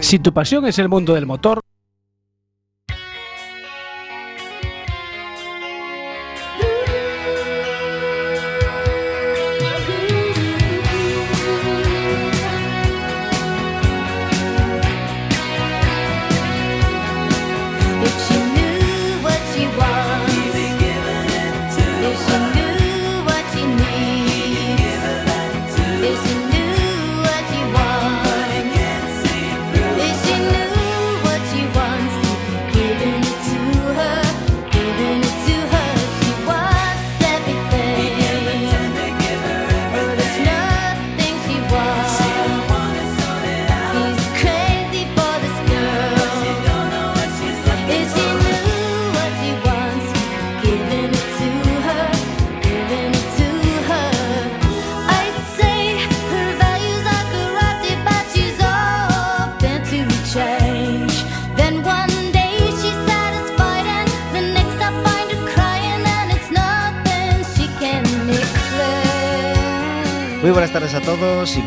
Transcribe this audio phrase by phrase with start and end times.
[0.00, 1.61] Si tu pasión es el mundo del motor,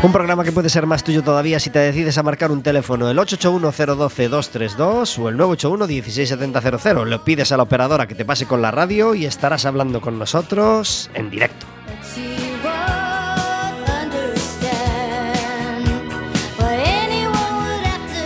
[0.00, 3.10] Un programa que puede ser más tuyo todavía si te decides a marcar un teléfono
[3.10, 7.04] el 881-012-232 o el 981-16700.
[7.04, 10.16] Lo pides a la operadora que te pase con la radio y estarás hablando con
[10.16, 11.66] nosotros en directo.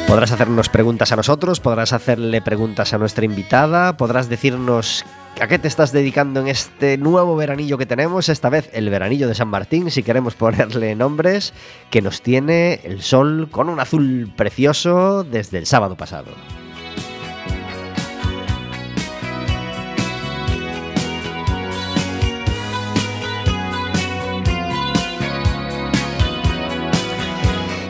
[0.07, 5.07] Podrás hacernos preguntas a nosotros, podrás hacerle preguntas a nuestra invitada, podrás decirnos
[5.41, 9.29] a qué te estás dedicando en este nuevo veranillo que tenemos, esta vez el veranillo
[9.29, 11.53] de San Martín, si queremos ponerle nombres,
[11.91, 16.31] que nos tiene el sol con un azul precioso desde el sábado pasado.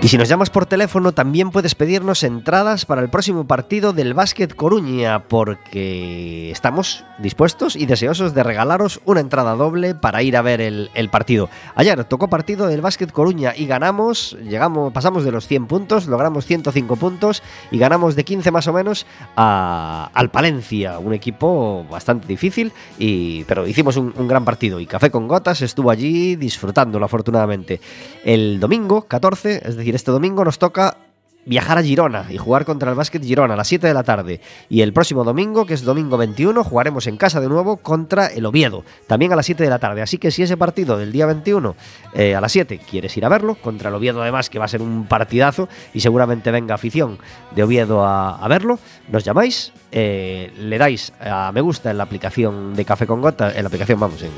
[0.02, 4.14] Y si nos llamas por teléfono, también puedes pedirnos entradas para el próximo partido del
[4.14, 10.42] Básquet Coruña, porque estamos dispuestos y deseosos de regalaros una entrada doble para ir a
[10.42, 11.48] ver el, partido.
[11.76, 16.46] Ayer tocó partido del Básquet Coruña y ganamos, llegamos, pasamos de los 100 puntos, logramos
[16.46, 17.40] 105 puntos
[17.70, 23.44] y ganamos de 15 más o menos a- al Palencia, un equipo bastante difícil, y,
[23.44, 27.80] pero hicimos un, un gran partido y Café con Gotas estuvo allí disfrutándolo afortunadamente.
[28.24, 30.96] El domingo 14, es decir, este domingo nos toca
[31.44, 34.40] viajar a Girona y jugar contra el Básquet Girona a las 7 de la tarde.
[34.68, 38.46] Y el próximo domingo, que es domingo 21, jugaremos en casa de nuevo contra el
[38.46, 40.02] Oviedo, también a las 7 de la tarde.
[40.02, 41.74] Así que si ese partido del día 21
[42.14, 44.68] eh, a las 7 quieres ir a verlo, contra el Oviedo además, que va a
[44.68, 47.18] ser un partidazo y seguramente venga afición
[47.54, 52.74] de Oviedo a, verlo, nos llamáis, eh, le dais a me gusta en la aplicación
[52.74, 54.30] de Café con Gotas, en la aplicación, vamos, en,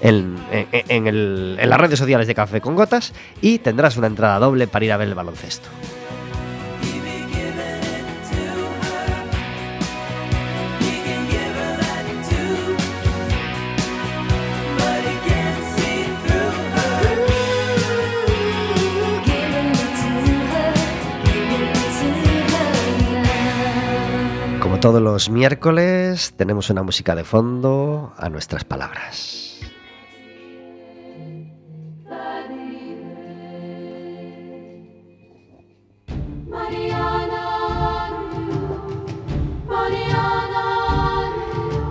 [0.00, 1.06] en, en-
[1.58, 4.92] en las redes sociales de Café con Gotas y tendrás una entrada doble para ir
[4.92, 5.68] a ver el baloncesto.
[24.60, 29.35] Como todos los miércoles, tenemos una música de fondo a nuestras palabras.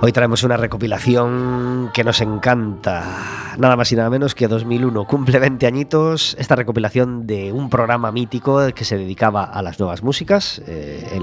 [0.06, 3.56] Hoy traemos una recopilación que nos encanta.
[3.58, 6.36] Nada más y nada menos que 2001 cumple 20 añitos.
[6.38, 10.62] Esta recopilación de un programa mítico que se dedicaba a las nuevas músicas.
[10.68, 11.20] eh,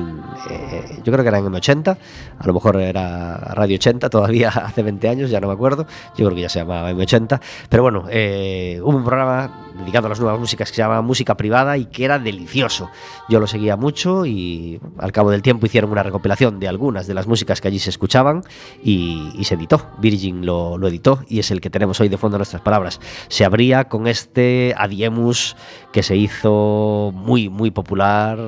[0.50, 1.96] eh, yo creo que era en M80.
[2.40, 5.86] A lo mejor era Radio 80 todavía hace 20 años, ya no me acuerdo.
[6.16, 7.40] Yo creo que ya se llamaba M80.
[7.68, 11.36] Pero bueno, eh, hubo un programa dedicado a las nuevas músicas que se llamaba Música
[11.36, 12.90] Privada y que era delicioso.
[13.28, 17.14] Yo lo seguía mucho y al cabo del tiempo hicieron una recopilación de algunas de
[17.14, 18.42] las músicas que allí se escuchaban
[18.82, 19.86] y, se editó.
[19.98, 23.00] Virgin lo, lo editó y es el que tenemos hoy de fondo en nuestras palabras.
[23.28, 25.56] Se abría con este Adiemus
[25.92, 28.38] que se hizo muy, muy popular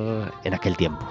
[0.44, 1.06] en aquel tiempo.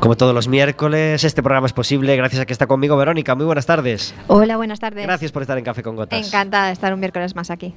[0.00, 3.34] Como todos los miércoles, este programa es posible gracias a que está conmigo Verónica.
[3.34, 4.14] Muy buenas tardes.
[4.26, 5.06] Hola, buenas tardes.
[5.06, 6.26] Gracias por estar en Café con Gotas.
[6.26, 7.72] Encantada de estar un miércoles más aquí.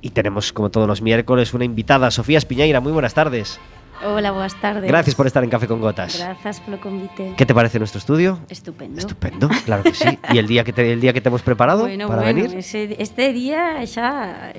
[0.00, 2.80] Y tenemos, como todos los miércoles, una invitada, Sofía Espiñeira.
[2.80, 3.60] Muy buenas tardes.
[4.06, 4.86] Hola, boas tardes.
[4.88, 6.16] Gracias por estar en Café con Gotas.
[6.18, 7.34] Grazas polo convite.
[7.36, 8.38] ¿Qué te parece nuestro estudio?
[8.48, 9.00] Estupendo.
[9.00, 10.16] Estupendo, claro que sí.
[10.32, 12.56] ¿Y el día que te, el día que te hemos preparado Bueno, para bueno, venir?
[12.58, 13.74] ese, este día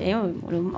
[0.07, 0.74] un, un,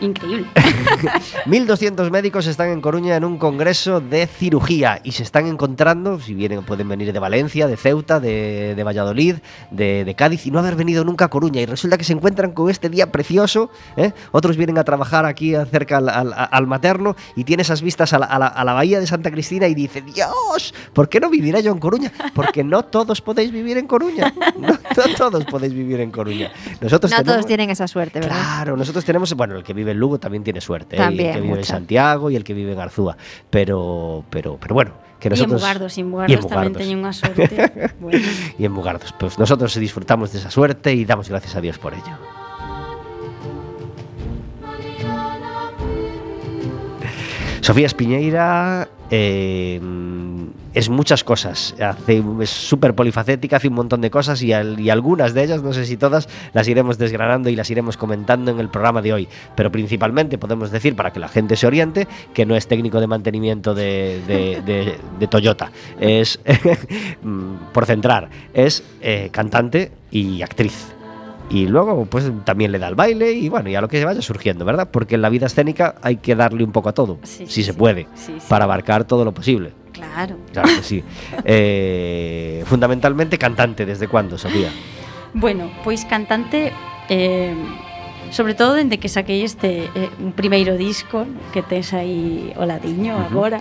[0.00, 0.46] increíble.
[1.46, 6.34] 1.200 médicos están en Coruña en un congreso de cirugía y se están encontrando, si
[6.34, 9.36] vienen, pueden venir de Valencia, de Ceuta, de, de Valladolid,
[9.72, 11.60] de, de Cádiz y no haber venido nunca a Coruña.
[11.60, 13.68] Y resulta que se encuentran con este día precioso.
[13.96, 14.12] ¿eh?
[14.30, 18.18] Otros vienen a trabajar aquí cerca al, al- al materno y tiene esas vistas a
[18.18, 21.30] la, a la- a la bahía de Santa Cristina y dice, Dios, ¿por qué no
[21.30, 22.12] viviré yo en Coruña?
[22.34, 24.32] Porque no todos podéis vivir en Coruña.
[24.58, 26.52] No, no todos podéis vivir en Coruña.
[26.80, 28.36] Nosotros no tenemos- todos tienen esa suerte, ¿verdad?
[28.36, 30.98] Claro, nosotros tenemos, bueno, el que vive en Lugo también tiene suerte, ¿eh?
[30.98, 31.64] y También, el que vive en.
[31.64, 33.16] Santiago y el que vive en Arzúa,
[33.50, 36.76] pero, pero, pero bueno, que en nosotros Mugardos, en y en Mugardos tamén Mugardos.
[36.82, 37.48] teñen unha sorte.
[38.00, 38.20] bueno,
[38.58, 41.94] y en Mugardos, pues nosotros disfrutamos de esa suerte y damos gracias a Dios por
[41.96, 42.12] ello.
[47.66, 49.80] Sofía Espiñeira eh,
[50.72, 54.88] es muchas cosas, hace, es súper polifacética, hace un montón de cosas y, al- y
[54.88, 58.60] algunas de ellas, no sé si todas, las iremos desgranando y las iremos comentando en
[58.60, 59.28] el programa de hoy.
[59.56, 63.08] Pero principalmente podemos decir, para que la gente se oriente, que no es técnico de
[63.08, 66.38] mantenimiento de, de- de- de Toyota, es,
[67.24, 70.94] mm, por centrar, es eh, cantante y actriz.
[71.48, 74.20] Y luego, pues también le da al baile y bueno, y a lo que vaya
[74.20, 74.88] surgiendo, ¿verdad?
[74.90, 77.62] Porque en la vida escénica hay que darle un poco a todo, Sí, si sí,
[77.62, 77.78] se sí.
[77.78, 78.08] puede,
[78.48, 79.72] para abarcar todo lo posible.
[79.92, 80.36] claro.
[80.52, 81.04] Claro que sí.
[81.44, 84.70] Eh, fundamentalmente cantante, ¿desde cuándo, Sofía?
[85.34, 86.72] Bueno, pois cantante
[87.08, 87.54] eh,
[88.30, 93.20] sobre todo dende que saquei este eh, primeiro disco que tens aí o ladiño uh
[93.20, 93.26] -huh.
[93.30, 93.60] agora.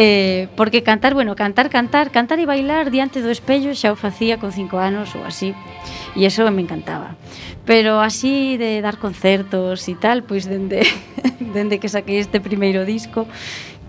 [0.00, 4.38] Eh, porque cantar, bueno, cantar, cantar cantar e bailar diante do espello xa o facía
[4.38, 5.58] con cinco anos ou así
[6.14, 7.18] e eso me encantaba.
[7.66, 10.86] Pero así de dar concertos e tal pois dende,
[11.56, 13.26] dende que saquei este primeiro disco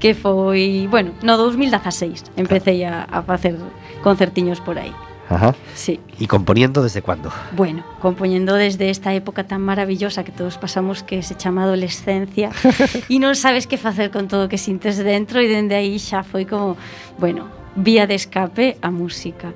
[0.02, 3.54] que foi, bueno, no 2016 empecé a, a facer
[4.02, 4.96] concertiños por aí.
[5.30, 5.56] Ajá.
[5.76, 7.32] sí ¿Y componiendo desde cuándo?
[7.56, 12.50] Bueno, compoñendo desde esta época tan maravillosa que todos pasamos que se chama adolescencia
[13.10, 16.50] e non sabes que facer con todo que sintes dentro e dende aí xa foi
[16.50, 16.76] como,
[17.22, 19.54] bueno, vía de escape a música.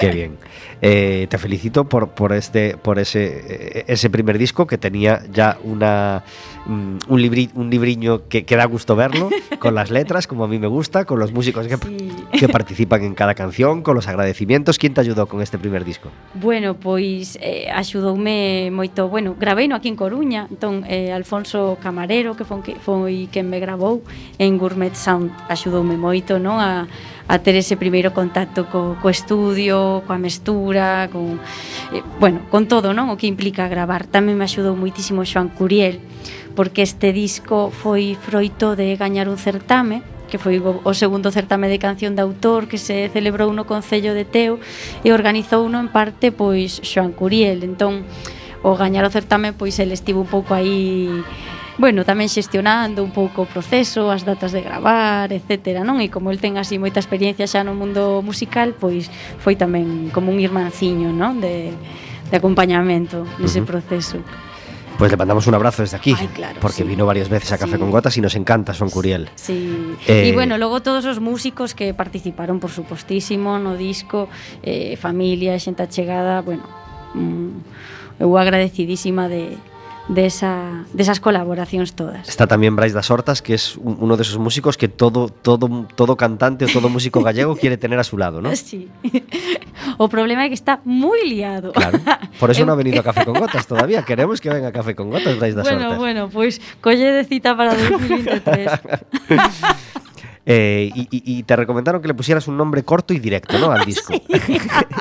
[0.00, 0.38] Qué bien.
[0.84, 5.56] Eh, te felicito por, por este por ese eh, ese primer disco que tenía ya
[5.62, 6.24] una
[6.66, 9.30] mm, un libri, un libriño que, que da gusto verlo
[9.60, 12.10] con las letras como a mí me gusta con los músicos que, Sí.
[12.36, 14.76] que participan en cada canción con los agradecimientos.
[14.76, 19.76] Quién te ayudó con este primer disco Bueno, pois eh, axudoume moito, bueno, gravei no
[19.76, 24.02] aquí en Coruña, entón eh, Alfonso Camarero, que foi, foi quen me gravou
[24.42, 26.90] en Gourmet Sound, axudoume moito, non, a,
[27.28, 31.38] a ter ese primeiro contacto co, co estudio, coa mestura, con,
[31.94, 33.10] eh, bueno, con todo, non?
[33.10, 34.06] O que implica gravar.
[34.06, 36.02] Tamén me axudou moitísimo Xoan Curiel,
[36.58, 40.02] porque este disco foi froito de gañar un certame
[40.32, 44.24] que foi o segundo certame de canción de autor que se celebrou no Concello de
[44.24, 44.56] Teo
[45.04, 47.60] e organizou uno en parte pois Xoan Curiel.
[47.60, 48.08] Entón,
[48.64, 51.20] o gañar o certame pois el estivo un pouco aí
[51.78, 55.80] bueno, tamén xestionando un pouco o proceso, as datas de gravar, etc.
[55.80, 56.04] Non?
[56.04, 59.08] E como el ten así moita experiencia xa no mundo musical, pois
[59.40, 61.40] foi tamén como un irmanciño non?
[61.40, 64.20] De, de acompañamento nese proceso.
[64.98, 66.84] Pues le mandamos un abrazo desde aquí, Ay, claro, porque sí.
[66.84, 67.78] vino varias veces a Café sí.
[67.78, 69.30] con Gotas y nos encanta Son Curiel.
[69.34, 69.96] Sí.
[70.06, 74.28] Eh, y bueno, luego todos los músicos que participaron, por supostísimo, no disco,
[74.62, 76.62] eh, familia, xente achegada, bueno,
[77.16, 79.56] mm, eu agradecidísima de,
[80.08, 82.28] de esa, desas colaboracións todas.
[82.28, 85.86] Está también Brais das Hortas, que es un- uno de esos músicos que todo, todo,
[85.94, 88.50] todo cantante o todo músico gallego quiere tener a su lado, ¿no?
[88.56, 88.90] Sí.
[89.98, 91.70] O problema é que está moi liado.
[91.74, 91.98] Claro.
[92.38, 94.02] Por eso no ha venido a Café con Gotas todavía.
[94.06, 95.98] Queremos que venga a Café con Gotas, Brais das Bueno, Hortas.
[95.98, 98.70] bueno, pois colle de cita para 2023.
[100.44, 101.06] Eh, y,
[101.38, 103.70] y- te recomendaron que le pusieras un nombre corto y directo, ¿no?
[103.70, 104.12] Al disco.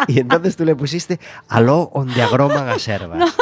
[0.07, 3.33] y entonces tú le pusiste Aló onde agroman as ervas.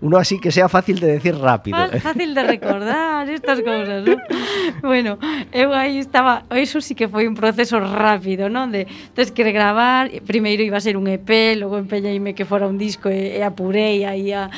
[0.00, 1.76] uno así que sea fácil de decir rápido.
[1.92, 2.00] ¿eh?
[2.00, 4.16] Fácil de recordar estas cousas, ¿no?
[4.82, 5.18] Bueno,
[5.52, 8.72] eu aí estaba, eso sí que foi un proceso rápido, non?
[8.72, 12.80] De tes que gravar, primeiro iba a ser un EP, logo empeñeime que fora un
[12.80, 14.48] disco e, e apurei aí a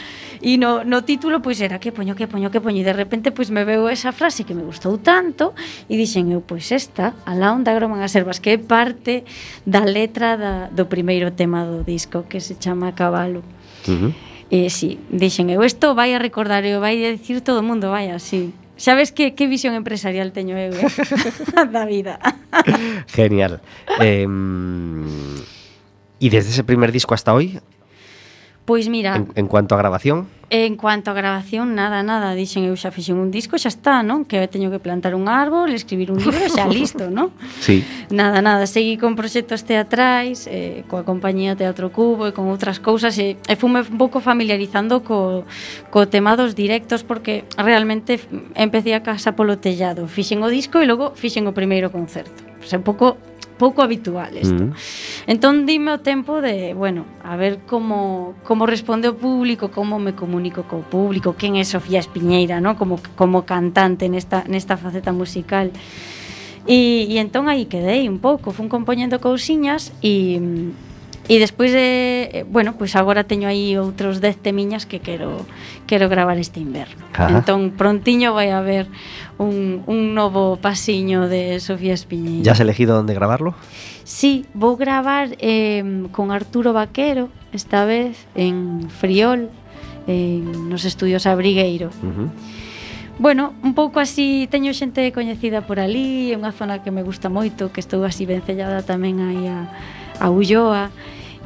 [0.42, 3.34] e no, no título pois era que poño, que poño, que poño e de repente
[3.34, 5.54] pois me veu esa frase que me gustou tanto
[5.90, 9.26] e dixen eu pois esta, a la onda groman as ervas que é parte
[9.66, 13.42] da letra da, do primeiro tema do disco que se chama Cabalo.
[13.86, 14.31] Uh -huh.
[14.52, 17.88] E si, dixen, eu isto vai a recordar, eu vai a dicir todo o mundo,
[17.88, 18.52] vai así.
[18.76, 20.92] Sabes que, que visión empresarial teño eu, eh?
[21.72, 22.20] da vida.
[23.08, 23.64] Genial.
[23.96, 24.28] eh,
[26.20, 27.64] e desde ese primer disco hasta hoy,
[28.64, 29.16] Pois mira...
[29.16, 30.28] En, en cuanto a grabación?
[30.54, 32.36] En cuanto a grabación, nada, nada.
[32.36, 34.28] Dixen, eu xa fixen un disco, xa está, non?
[34.28, 37.32] Que teño que plantar un árbol, escribir un libro, xa listo, non?
[37.56, 37.80] sí.
[38.12, 38.68] Nada, nada.
[38.68, 43.16] Seguí con proxectos teatrais, eh, coa compañía Teatro Cubo e con outras cousas.
[43.16, 45.48] E, e fume un pouco familiarizando co,
[45.88, 48.20] co tema dos directos, porque realmente
[48.52, 50.04] empecé a casa polo tellado.
[50.04, 52.44] Fixen o disco e logo fixen o primeiro concerto.
[52.60, 53.16] Pois pues, un pouco
[53.62, 54.58] pouco habitual isto.
[54.58, 54.74] Mm.
[55.30, 60.18] Entón dime o tempo de, bueno, a ver como como responde o público, como me
[60.18, 62.74] comunico co público, quen é Sofía Espiñeira, ¿no?
[62.74, 65.70] Como como cantante nesta nesta faceta musical.
[66.66, 70.42] E, e entón aí quedei un pouco, fun compoñendo cousiñas e
[71.30, 75.46] E despois de, eh, bueno, pois agora teño aí outros 10 temiñas que quero
[75.86, 77.06] quero gravar este inverno.
[77.14, 77.30] Ajá.
[77.30, 78.90] Entón prontiño vai haber
[79.38, 82.42] un, un novo pasiño de Sofía Espiñeira.
[82.42, 83.54] Ya has elegido onde gravarlo?
[84.02, 89.46] Sí, vou gravar eh, con Arturo Vaquero esta vez en Friol,
[90.10, 91.94] en nos estudios Abrigueiro.
[92.02, 92.28] Uh -huh.
[93.18, 97.30] Bueno, un pouco así teño xente coñecida por ali, é unha zona que me gusta
[97.30, 99.70] moito, que estou así vencellada tamén aí a
[100.22, 100.94] a Ulloa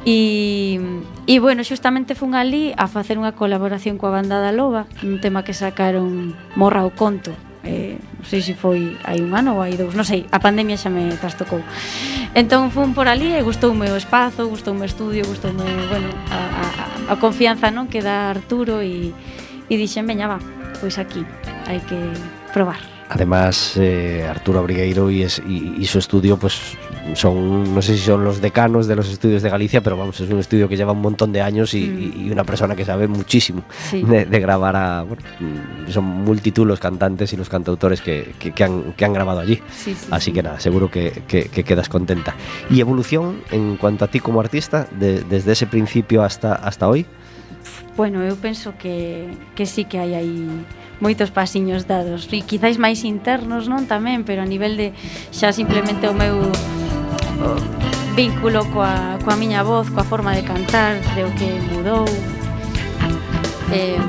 [0.05, 0.77] e,
[1.25, 5.41] e bueno, xustamente fun ali a facer unha colaboración coa banda da Loba un tema
[5.41, 7.33] que sacaron Morra o Conto
[7.67, 10.79] eh, non sei se foi hai un ano ou hai dous, non sei, a pandemia
[10.79, 11.59] xa me trastocou.
[12.31, 16.65] Entón fun por ali e gustoume o espazo, gustoume o estudio, gustoume, bueno, a, a,
[17.11, 19.11] a confianza non que dá Arturo e,
[19.67, 20.39] e dixen, veña, va,
[20.79, 21.27] pois aquí,
[21.67, 21.99] hai que
[22.55, 22.79] probar.
[23.07, 26.75] Además, eh, Arturo Abrigueiro e, es, e, e su estudio, pues,
[27.15, 30.29] son, no sé si son los decanos de los estudios de Galicia, pero vamos, es
[30.29, 32.27] un estudio que lleva un montón de años y, mm.
[32.27, 34.03] y una persona que sabe muchísimo sí.
[34.03, 35.21] de, de, grabar a, bueno,
[35.89, 39.61] son multitud los cantantes y los cantautores que, que, que, han, que han, grabado allí.
[39.71, 42.35] Sí, sí, Así que nada, seguro que, quedas contenta.
[42.69, 47.05] ¿Y evolución en cuanto a ti como artista, de, desde ese principio hasta, hasta hoy?
[47.97, 49.25] Bueno, eu penso que,
[49.57, 50.45] que sí que hai aí
[51.01, 54.93] moitos pasiños dados e quizáis máis internos non tamén, pero a nivel de
[55.33, 56.53] xa simplemente o meu
[57.41, 62.05] o vínculo coa, coa miña voz, coa forma de cantar, creo que mudou.
[63.71, 63.99] Eh,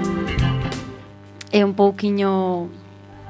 [1.52, 2.68] é un pouquiño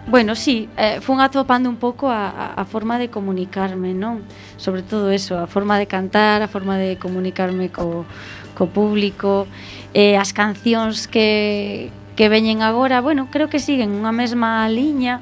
[0.09, 4.25] Bueno, sí, eh, fun atopando un pouco a, a forma de comunicarme, non?
[4.57, 8.09] Sobre todo eso, a forma de cantar, a forma de comunicarme co,
[8.57, 9.45] co público,
[9.93, 15.21] eh, as cancións que, que veñen agora, bueno, creo que siguen unha mesma liña,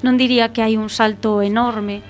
[0.00, 2.00] non diría que hai un salto enorme,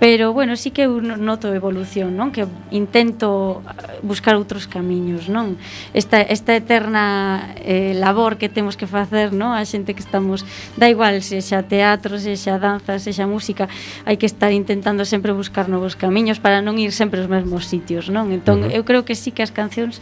[0.00, 2.30] Pero bueno, sí que eu noto evolución, non?
[2.30, 5.58] Que intento eh, buscar outros camiños, non?
[5.90, 9.58] Esta, esta eterna eh, labor que temos que facer, non?
[9.58, 10.46] A xente que estamos,
[10.78, 13.66] da igual, se xa teatro, se xa danza, se xa música,
[14.06, 18.06] hai que estar intentando sempre buscar novos camiños para non ir sempre aos mesmos sitios,
[18.06, 18.30] non?
[18.30, 18.78] Entón, uh -huh.
[18.78, 19.98] eu creo que sí que as cancións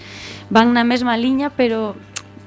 [0.53, 1.97] van na mesma liña, pero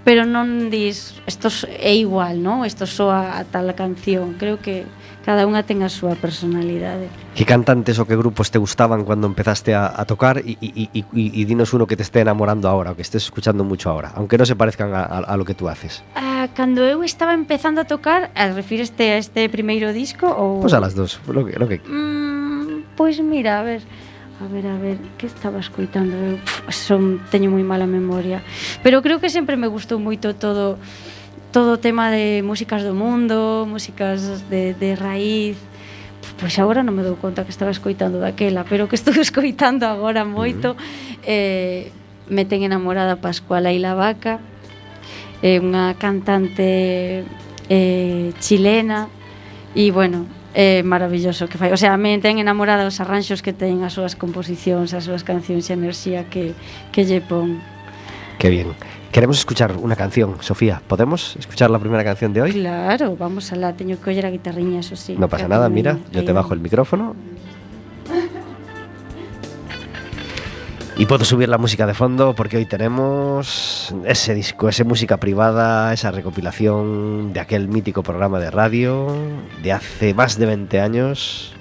[0.05, 2.61] pero non dis, isto é igual, non?
[2.65, 4.37] Isto soa a tal canción.
[4.41, 4.87] Creo que
[5.23, 7.11] cada unha ten a súa personalidade.
[7.35, 11.01] Que cantantes ou que grupos te gustaban cando empezaste a, a tocar e, e, e,
[11.13, 14.39] e dinos uno que te esté enamorando ahora, o que estés escuchando mucho ahora, aunque
[14.39, 16.01] non se parezcan a, a, a lo que tú haces.
[16.15, 20.71] Ah, cando eu estaba empezando a tocar, a refíreste a este primeiro disco ou Pois
[20.71, 21.83] pues a las dos, lo que, lo que...
[21.83, 23.83] Mm, pois pues mira, a ver,
[24.39, 26.15] A ver, a ver, que estaba escoitando?
[26.15, 28.39] Eu, pff, son, teño moi mala memoria.
[28.79, 30.79] Pero creo que sempre me gustou moito todo
[31.51, 35.57] todo o tema de músicas do mundo, músicas de, de raíz,
[36.37, 40.23] pois agora non me dou conta que estaba escoitando daquela, pero que estou escoitando agora
[40.23, 40.77] moito,
[41.25, 41.89] eh,
[42.29, 44.37] me ten enamorada Pascual Aila Vaca,
[45.41, 47.25] é eh, unha cantante
[47.67, 49.09] eh, chilena,
[49.73, 51.73] e bueno, é eh, maravilloso que fai.
[51.73, 55.69] O sea, me ten enamorada os arranxos que ten as súas composicións, as súas cancións
[55.69, 56.53] e enerxía que,
[56.93, 57.57] que lle pon.
[58.37, 58.73] Que bien.
[59.11, 60.81] Queremos escuchar una canción, Sofía.
[60.87, 62.51] ¿Podemos escuchar la primera canción de hoy?
[62.51, 65.15] Claro, vamos alá, teño que oller a guitarriña, eso sí.
[65.17, 67.15] No pasa nada, mira, yo te bajo el micrófono.
[70.95, 75.93] Y puedo subir la música de fondo porque hoy tenemos ese disco, esa música privada,
[75.93, 79.07] esa recopilación de aquel mítico programa de radio
[79.63, 81.53] de hace más de 20 años.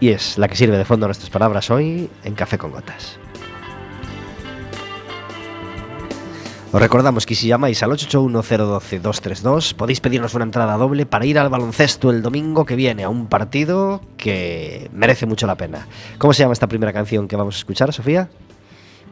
[0.00, 3.18] Y es la que sirve de fondo a nuestras palabras hoy en Café con Gotas.
[6.70, 11.48] Os recordamos que si llamáis al 881-012-232 podéis pedirnos una entrada doble para ir al
[11.48, 15.86] baloncesto el domingo que viene a un partido que merece mucho la pena.
[16.18, 18.28] ¿Cómo se llama esta primera canción que vamos a escuchar, Sofía?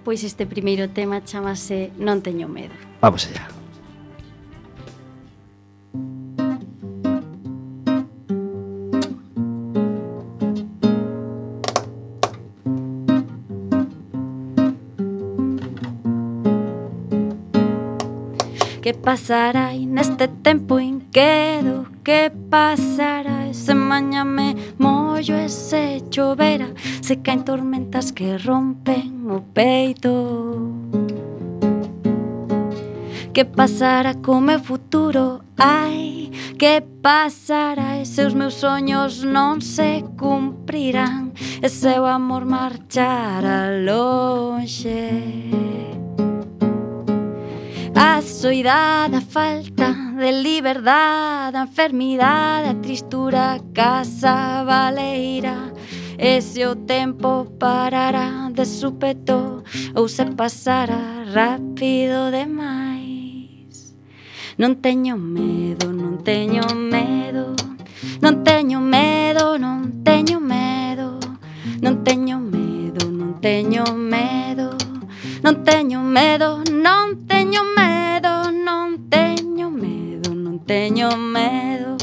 [0.04, 2.76] Pois este primeiro tema chamase Non teño medo.
[3.00, 3.48] Vamos allá.
[18.86, 26.68] Que pasará neste tempo inquedo Que pasará se maña me mollo e se chovera
[27.02, 30.70] Se caen tormentas que rompen o peito
[33.34, 35.42] Que pasará co meu futuro?
[35.58, 41.66] Ai, que pasará se os meus soños non se cumprirán E
[41.98, 45.95] o amor marchará lonxe
[47.98, 55.72] A ah, soidade, a falta de liberdade, a enfermidade, a tristura, a casa baleira.
[56.18, 63.96] E se o tempo parara de supeto ou se pasara rápido demais.
[64.58, 67.56] Non teño medo, non teño medo,
[68.20, 71.16] non teño medo, non teño medo, non teño medo,
[71.80, 72.76] non teño medo.
[73.08, 74.85] Non teño medo
[75.44, 81.96] Non teño medo, non teño medo, non teño medo, non teño medo.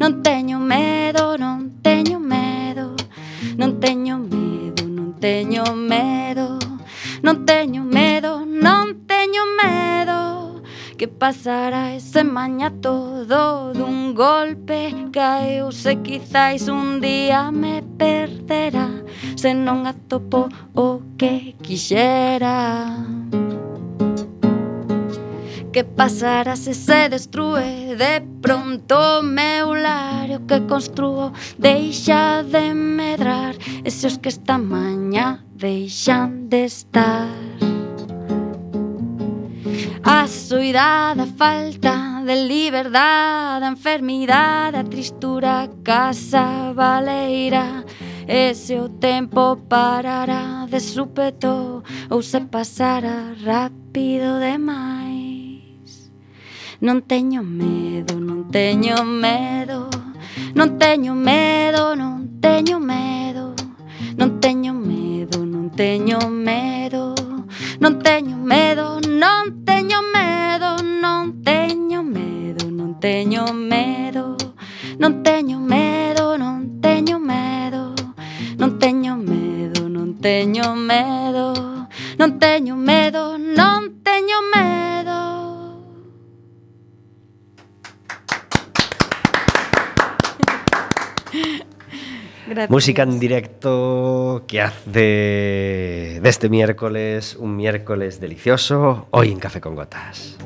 [0.00, 2.96] Non teño medo, non teño medo,
[3.56, 6.58] non teño medo, non teño medo.
[7.22, 10.62] Non teño medo, non teño medo.
[10.98, 19.01] Que pasará ese maña todo dun golpe caeu se quizáis un día me perderá
[19.42, 20.46] se non atopo
[20.78, 22.94] o que quixera
[25.74, 33.56] Que pasará se se destrue de pronto meu lar o que construo deixa de medrar.
[33.82, 37.34] E se os que esta maña deixan de estar.
[40.04, 47.82] A soidade, a falta de liberdade, a enfermidade, a tristura, a casa baleira
[48.26, 56.10] E se o tempo parara de súpeto Ou se pasara rápido demais
[56.80, 59.90] Non teño medo, non teño medo
[60.54, 63.54] Non teño medo, non teño medo
[64.16, 67.14] Non teño medo, non teño medo
[67.80, 74.36] Non teño medo, non teño medo Non teño medo, non teño medo
[75.00, 75.81] Non teño medo
[80.22, 81.52] teño medo
[82.16, 85.20] Non teño medo, non teño medo
[92.46, 92.70] Gracias.
[92.70, 99.74] Música en directo que hace de este miércoles un miércoles delicioso hoy en Café con
[99.74, 100.36] Gotas.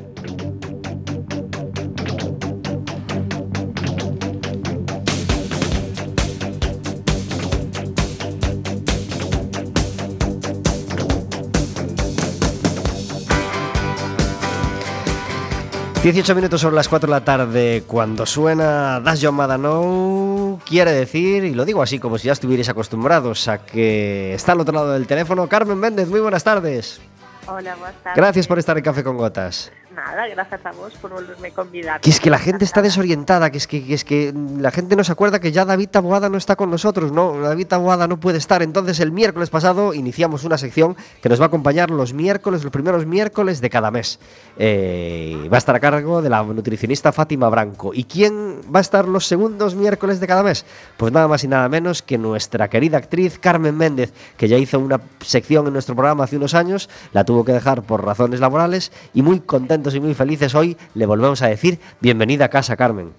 [16.07, 17.83] ...18 minutos sobre las 4 de la tarde...
[17.85, 20.57] ...cuando suena Das llamada No...
[20.65, 23.49] ...quiere decir, y lo digo así como si ya estuvierais acostumbrados...
[23.49, 25.49] ...a que está al otro lado del teléfono...
[25.49, 27.01] ...Carmen Méndez, muy buenas tardes...
[27.45, 28.15] Hola, buenas tardes.
[28.15, 29.69] Gracias por estar en Café con Gotas.
[29.97, 32.01] Nada, gracias a vos por volverme a convidar.
[32.01, 34.95] Que es que la gente está desorientada, que es que, que es que la gente
[34.95, 38.19] no se acuerda que ya David Taboada no está con nosotros, no, David Taboada no
[38.19, 38.61] puede estar.
[38.61, 42.71] Entonces el miércoles pasado iniciamos una sección que nos va a acompañar los miércoles, los
[42.71, 44.19] primeros miércoles de cada mes.
[44.59, 47.91] Eh, va a estar a cargo de la nutricionista Fátima Branco.
[47.91, 50.63] ¿Y quién va a estar los segundos miércoles de cada mes?
[50.97, 54.77] Pues nada más y nada menos que nuestra querida actriz Carmen Méndez, que ya hizo
[54.77, 58.91] una sección en nuestro programa hace unos años, la tuvo que dejar por razones laborales
[59.15, 59.39] y muy
[59.87, 63.13] contentos y muy felices hoy le volvemos a decir bienvenida a casa Carmen.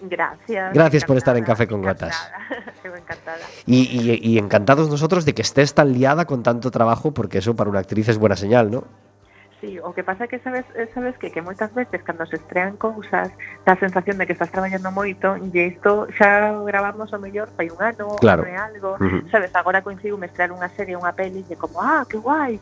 [0.00, 0.72] Gracias.
[0.74, 2.30] Gracias por estar en Café con Gotas.
[2.84, 3.38] encantada.
[3.66, 7.54] Y, y- y encantados nosotros de que estés tan liada con tanto trabajo, porque eso
[7.56, 8.84] para una actriz es buena señal, ¿no?
[9.60, 12.76] Sí, o que pasa que sabes, eh, sabes que, que moitas veces cando se estrean
[12.76, 13.30] cousas
[13.64, 17.80] dá sensación de que estás traballando moito e isto xa gravamos o mellor fai un
[17.80, 18.44] ano, Claro.
[18.44, 19.24] ou algo, Ujú.
[19.32, 22.60] sabes, agora coincido me estrear unha serie, unha peli e como, ah, que guai,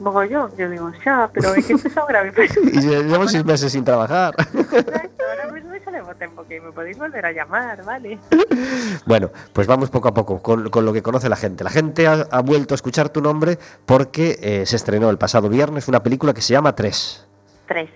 [0.00, 2.32] mogollón, eu digo, xa, pero é que isto xa o grave
[2.72, 4.34] Y llevamos seis meses sin trabajar.
[4.54, 8.18] Exacto, ahora mismo xa levo tempo que me podéis volver a llamar, vale?
[9.06, 11.64] Bueno, pues vamos poco a poco con, con lo que conoce la gente.
[11.64, 15.48] La gente ha, ha vuelto a escuchar tu nombre porque eh, se estrenó el pasado
[15.48, 17.26] viernes una película que se llama Tres.
[17.66, 17.90] Tres.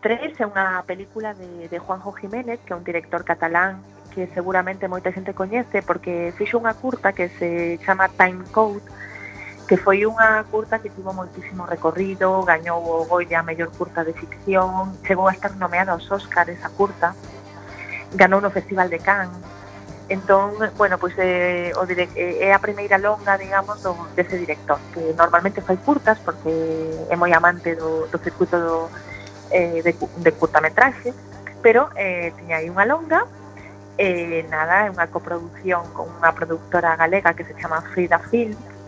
[0.00, 4.88] Tres é unha película de, de Juanjo Jiménez, que é un director catalán que seguramente
[4.88, 8.82] moita xente coñece porque fixo unha curta que se chama Time Code
[9.70, 14.10] que foi unha curta que tivo moitísimo recorrido, gañou o Goya a mellor curta de
[14.10, 17.14] ficción, chegou a estar nomeada aos Óscar esa curta,
[18.10, 19.46] ganou no Festival de Cannes,
[20.10, 24.82] Entón, bueno, pois eh, o direct, eh, é a primeira longa, digamos, do, dese director,
[24.90, 26.50] que normalmente fai curtas porque
[27.06, 28.90] é moi amante do, do circuito do,
[29.54, 31.14] eh, de, de curtametraxe,
[31.62, 33.22] pero eh, tiña aí unha longa
[34.02, 38.79] eh, nada, é unha coproducción con unha productora galega que se chama Frida Films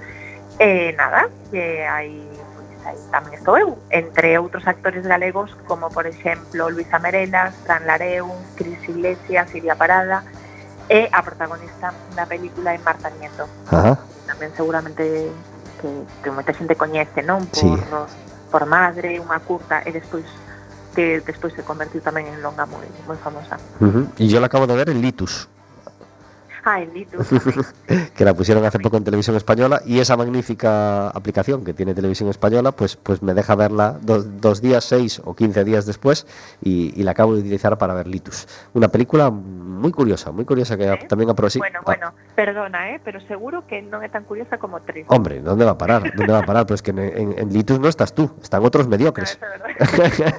[0.63, 2.23] e nada, que hai
[2.55, 7.83] pois, aí tamén estou eu, entre outros actores galegos como por exemplo Luisa Merelas, Fran
[7.83, 10.23] Lareu, Cris Iglesias, Silvia Parada
[10.87, 13.99] e a protagonista da película é Marta Nieto Ajá.
[14.31, 15.03] tamén seguramente
[15.83, 15.91] que,
[16.23, 17.43] que moita xente coñece, non?
[17.51, 17.71] Por, Sí.
[18.55, 20.27] por madre, unha curta e despois
[20.95, 23.57] que despois se convertiu tamén en longa moi moi famosa.
[23.83, 24.13] Ujú.
[24.21, 25.49] Y yo la acabo de ver en Litus,
[26.65, 26.81] Ah,
[28.17, 32.29] que la pusieron hace poco en televisión española y esa magnífica aplicación que tiene televisión
[32.31, 36.27] española, pues, pues me deja verla do- dos días, seis o quince días después
[36.63, 38.47] y, y la acabo de utilizar para ver Litus.
[38.75, 40.99] Una película muy curiosa, muy curiosa que ¿Eh?
[41.09, 41.59] también aproveché.
[41.59, 45.03] bueno, bueno, perdona, eh, pero seguro que non é tan curiosa como tres.
[45.11, 46.15] Hombre, ¿dónde va a parar?
[46.15, 46.63] ¿Dónde va a parar?
[46.67, 49.35] Pues que en, en- en Litus no estás tú, están otros mediocres.
[49.43, 50.35] Verdad.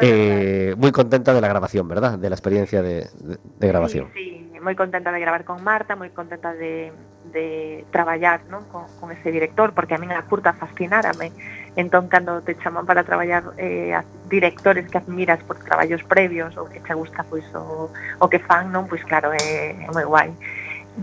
[0.00, 2.18] Eh, muy contenta de la grabación, ¿verdad?
[2.18, 4.08] De la experiencia de, de- de grabación.
[4.12, 6.88] Sí, sí, moi contenta de gravar con Marta, moi contenta de,
[7.28, 8.64] de traballar non?
[8.72, 11.30] Con, con ese director, porque a min a curta fascinárame.
[11.76, 14.00] Entón, cando te chaman para traballar eh, a
[14.32, 18.72] directores que admiras por traballos previos ou que te gusta pois, o, o que fan,
[18.72, 20.32] non pois claro, é, é moi guai.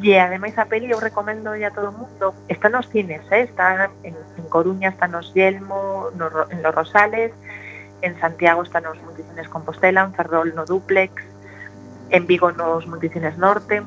[0.01, 3.43] E ademais a peli eu recomendo a todo o mundo Está nos cines, eh?
[3.43, 7.35] está en, en Coruña, está nos Yelmo, no, en Los Rosales
[8.01, 11.30] En Santiago está nos multicines Compostela, en Ferrol no Duplex
[12.11, 13.81] en Vigo nos Multicines Norte.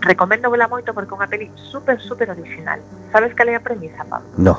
[0.00, 2.78] Recomendo vela moito porque é unha peli super, super original.
[3.10, 4.30] Sabes cal é a premisa, Pablo?
[4.38, 4.54] No.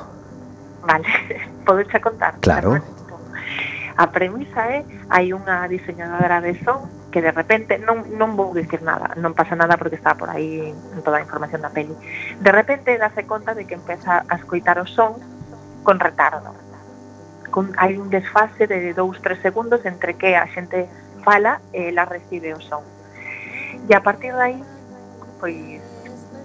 [0.83, 1.07] Vale,
[1.67, 2.35] podes contar.
[2.43, 2.77] Claro.
[3.95, 8.85] A premisa é, hai unha diseñadora de son que de repente, non, non vou dicir
[8.85, 11.91] nada, non pasa nada porque está por aí en toda a información da peli.
[12.37, 15.17] De repente dáse conta de que empeza a escoitar o son
[15.81, 16.53] con retardo.
[17.49, 20.85] Con, hai un desfase de dous, tres segundos entre que a xente
[21.29, 22.81] fala e eh, ela recibe o son.
[23.85, 24.57] E a partir de aí,
[25.37, 25.77] pois,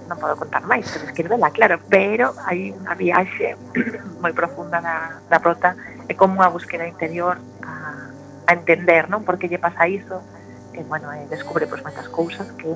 [0.05, 3.57] non podo contar máis, pero escribela, claro, pero hai unha viaxe
[4.21, 5.73] moi profunda da, da prota
[6.05, 7.73] e como unha búsqueda interior a,
[8.45, 9.25] a entender, non?
[9.25, 10.21] Porque lle pasa iso,
[10.77, 12.69] e, bueno, e descubre pois, moitas cousas que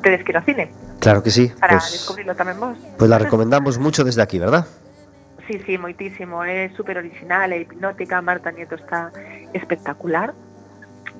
[0.00, 0.72] tedes que ir ao cine.
[1.04, 1.52] Claro que sí.
[1.60, 2.80] Para pues, descubrirlo tamén vos.
[2.80, 4.64] Pois pues la recomendamos mucho desde aquí, ¿verdad?
[5.44, 6.40] Sí, sí, moitísimo.
[6.40, 8.24] É super original, é hipnótica.
[8.24, 9.12] Marta Nieto está
[9.52, 10.32] espectacular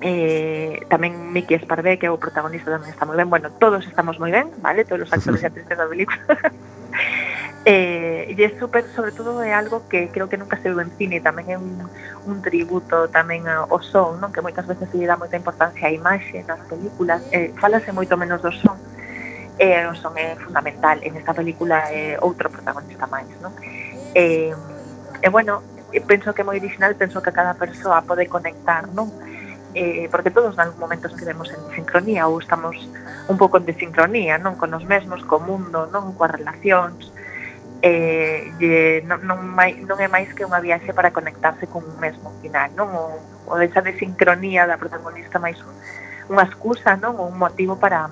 [0.01, 3.29] eh, tamén Miki Esparvé, que é o protagonista, tamén está moi ben.
[3.29, 4.87] Bueno, todos estamos moi ben, vale?
[4.87, 6.17] Todos os actores e actrices da película.
[7.65, 10.91] eh, e é super, sobre todo, é algo que creo que nunca se viu en
[10.97, 11.87] cine, tamén é un,
[12.27, 14.35] un tributo tamén ao son, non?
[14.35, 18.19] que moitas veces se lle dá moita importancia á imaxe nas películas, eh, falase moito
[18.19, 18.75] menos do son,
[19.55, 23.55] e eh, o son é fundamental, en esta película é eh, outro protagonista máis, non?
[24.11, 24.55] Eh, e, eh,
[25.23, 25.63] eh, bueno,
[26.03, 29.07] penso que é moi original, penso que cada persoa pode conectar, non?
[29.73, 32.77] eh, porque todos en algún momento estivemos en sincronía ou estamos
[33.27, 37.11] un pouco en desincronía, non con os mesmos, co mundo, non coas relacións,
[37.83, 41.97] eh, e non, non, mai, non é máis que unha viaxe para conectarse con un
[41.99, 42.87] mesmo final, non?
[42.95, 45.59] O, o esa desincronía da protagonista máis
[46.31, 47.19] unha excusa, non?
[47.19, 48.07] O un motivo para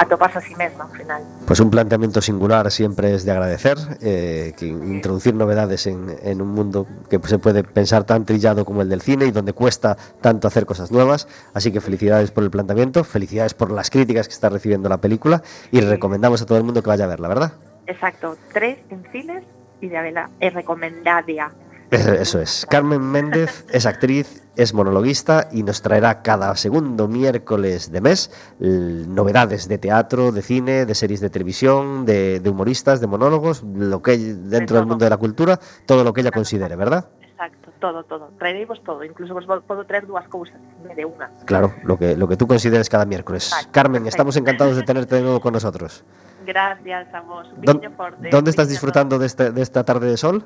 [0.00, 1.20] atoparse a sí mesma ao final.
[1.46, 6.48] Pues un planteamiento singular siempre es de agradecer, eh, que introducir novedades en, en un
[6.48, 10.48] mundo que se puede pensar tan trillado como el del cine y donde cuesta tanto
[10.48, 11.28] hacer cosas nuevas.
[11.52, 15.42] Así que felicidades por el planteamiento, felicidades por las críticas que está recibiendo la película
[15.70, 17.52] y recomendamos a todo el mundo que vaya a verla, ¿verdad?
[17.86, 19.44] Exacto, tres en cines
[19.82, 21.52] y de Abela es recomendadia.
[21.90, 22.66] Eso es.
[22.70, 29.66] Carmen Méndez es actriz, es monologuista y nos traerá cada segundo miércoles de mes novedades
[29.68, 34.16] de teatro, de cine, de series de televisión, de, de humoristas, de monólogos, lo que
[34.18, 37.08] dentro del mundo de la cultura, todo lo que ella considere, ¿verdad?
[37.22, 38.30] Exacto, todo, todo.
[38.38, 41.30] Traereivos todo, incluso vos vo- podo traer en vez de unha.
[41.46, 43.48] Claro, lo que, lo que tú consideres cada miércoles.
[43.50, 44.08] Vale, Carmen, perfecto.
[44.10, 46.04] estamos encantados de tenerte de nuevo con nosotros.
[46.46, 47.48] Gracias a vos.
[47.56, 48.28] Un ¿Dón- piño forte.
[48.30, 50.44] ¿Dónde estás disfrutando de, este- de esta tarde de sol?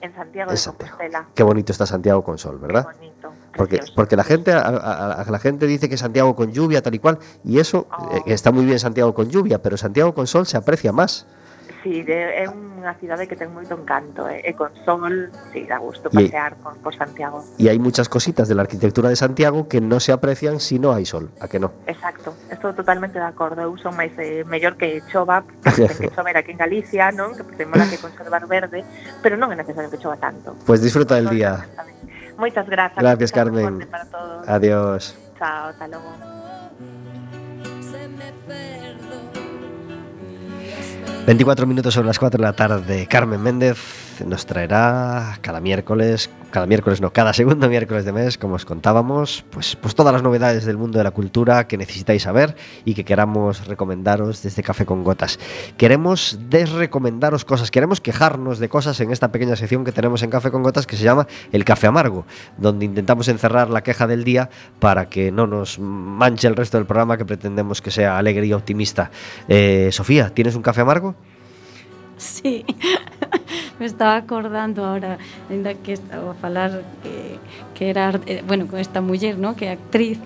[0.00, 0.92] En Santiago de Santiago.
[0.96, 1.28] Compostela.
[1.34, 2.86] Qué bonito está Santiago con sol, ¿verdad?
[2.88, 3.32] Qué bonito.
[3.56, 6.94] Porque, porque la gente a, a- a la gente dice que Santiago con lluvia tal
[6.94, 8.16] y cual y eso Oh.
[8.16, 11.26] eh, que está muy bien Santiago con lluvia pero Santiago con sol se aprecia más
[11.82, 15.76] Sí, de, é unha cidade que ten moito encanto, eh, e con sol, sí, dá
[15.78, 17.44] gusto pasear por, por Santiago.
[17.60, 20.92] y hay muchas cositas de la arquitectura de Santiago que no se aprecian si no
[20.92, 23.60] hay sol a que no Exacto, estou totalmente de acordo.
[23.60, 27.36] Eu son máis eh, mellor que chova, que chover aquí en Galicia, non?
[27.36, 28.84] Que temos que conservar verde,
[29.20, 30.56] pero non é necesario que chova tanto.
[30.64, 31.68] pues disfruta del día
[32.40, 32.96] Moitas grazas.
[32.96, 33.84] Gracias, Carmen.
[33.90, 34.48] Para todos.
[34.48, 36.39] adiós Chao, hasta logo.
[41.30, 43.06] 24 minutos sobre las 4 de la tarde.
[43.06, 43.78] Carmen Méndez
[44.24, 49.44] nos traerá cada miércoles, cada miércoles no, cada segundo miércoles de mes, como os contábamos,
[49.50, 53.04] pues, pues todas las novedades del mundo de la cultura que necesitáis saber y que
[53.04, 55.38] queramos recomendaros desde Café con Gotas.
[55.76, 60.50] Queremos desrecomendaros cosas, queremos quejarnos de cosas en esta pequeña sección que tenemos en Café
[60.50, 62.26] con Gotas que se llama El Café Amargo,
[62.58, 66.86] donde intentamos encerrar la queja del día para que no nos manche el resto del
[66.86, 69.10] programa que pretendemos que sea alegre y optimista.
[69.48, 71.14] Eh, Sofía, ¿tienes un café amargo?
[72.16, 72.64] Sí,
[73.80, 77.40] me estaba acordando ahora, ainda que estaba a falar que,
[77.74, 79.56] que era, eh, bueno, con esta muller, ¿no?
[79.56, 80.20] que é actriz,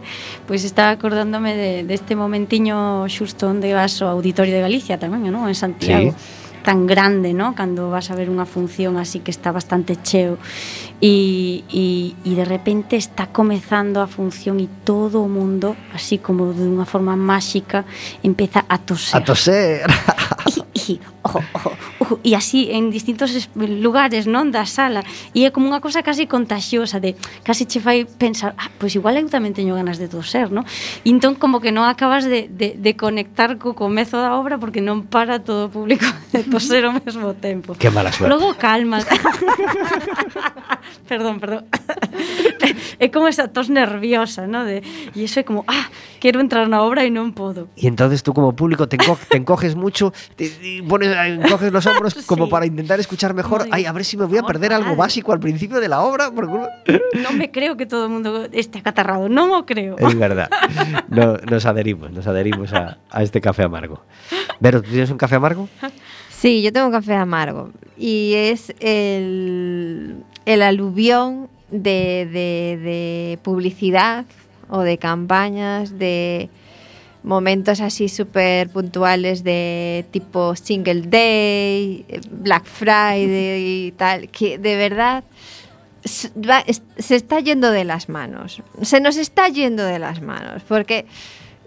[0.45, 5.31] pois pues estaba acordándome de, deste momentiño xusto onde vas ao Auditorio de Galicia tamén,
[5.31, 5.47] ¿no?
[5.47, 6.13] en Santiago.
[6.13, 7.55] Sí tan grande, ¿no?
[7.55, 10.41] Cando vas a ver unha función así que está bastante cheo
[10.97, 16.57] e, e, e de repente está comezando a función e todo o mundo, así como
[16.57, 17.85] de unha forma máxica,
[18.25, 19.15] empeza a toser.
[19.15, 19.85] A toser.
[20.57, 21.43] E dixi, ojo,
[21.99, 25.01] ojo, e así en distintos lugares, non, da sala,
[25.33, 29.17] e é como unha cosa casi contagiosa de casi che fai pensar, ah, pois igual
[29.17, 30.69] eu tamén teño ganas de toser, non?
[31.03, 34.85] E entón como que non acabas de, de, de conectar co comezo da obra porque
[34.85, 37.73] non para todo o público de toser ao mesmo tempo.
[37.81, 38.29] Que mala suerte.
[38.29, 39.01] Logo calma.
[41.09, 41.65] perdón, perdón.
[42.99, 44.65] é como esa tos nerviosa, ¿no?
[44.65, 44.85] De,
[45.17, 45.89] e eso é como, ah,
[46.21, 47.73] quero entrar na obra e non podo.
[47.77, 51.87] E entonces tú como público te, enco te encoges mucho, te, te pones, encoges los
[51.87, 52.51] hombros como Sí.
[52.51, 53.67] para intentar escuchar mejor.
[53.71, 56.31] Ay, a ver si me voy a perder algo básico al principio de la obra.
[56.31, 56.71] por culpa-".
[57.23, 59.97] non me creo que todo o mundo este acatarrado, non o creo.
[59.99, 60.49] Es verdad.
[61.09, 64.03] No- nos adherimos, nos adherimos a, a este café amargo.
[64.61, 65.69] Vero, ¿tú tienes un café amargo?
[66.31, 74.25] Sí, yo tengo un café amargo y es el, el aluvión de, de- de publicidad
[74.69, 76.49] o de campañas, de
[77.25, 85.25] momentos así súper puntuales de tipo Single Day, Black Friday y tal, que de verdad
[86.05, 88.63] se está yendo de las manos.
[88.83, 91.07] Se nos está yendo de las manos porque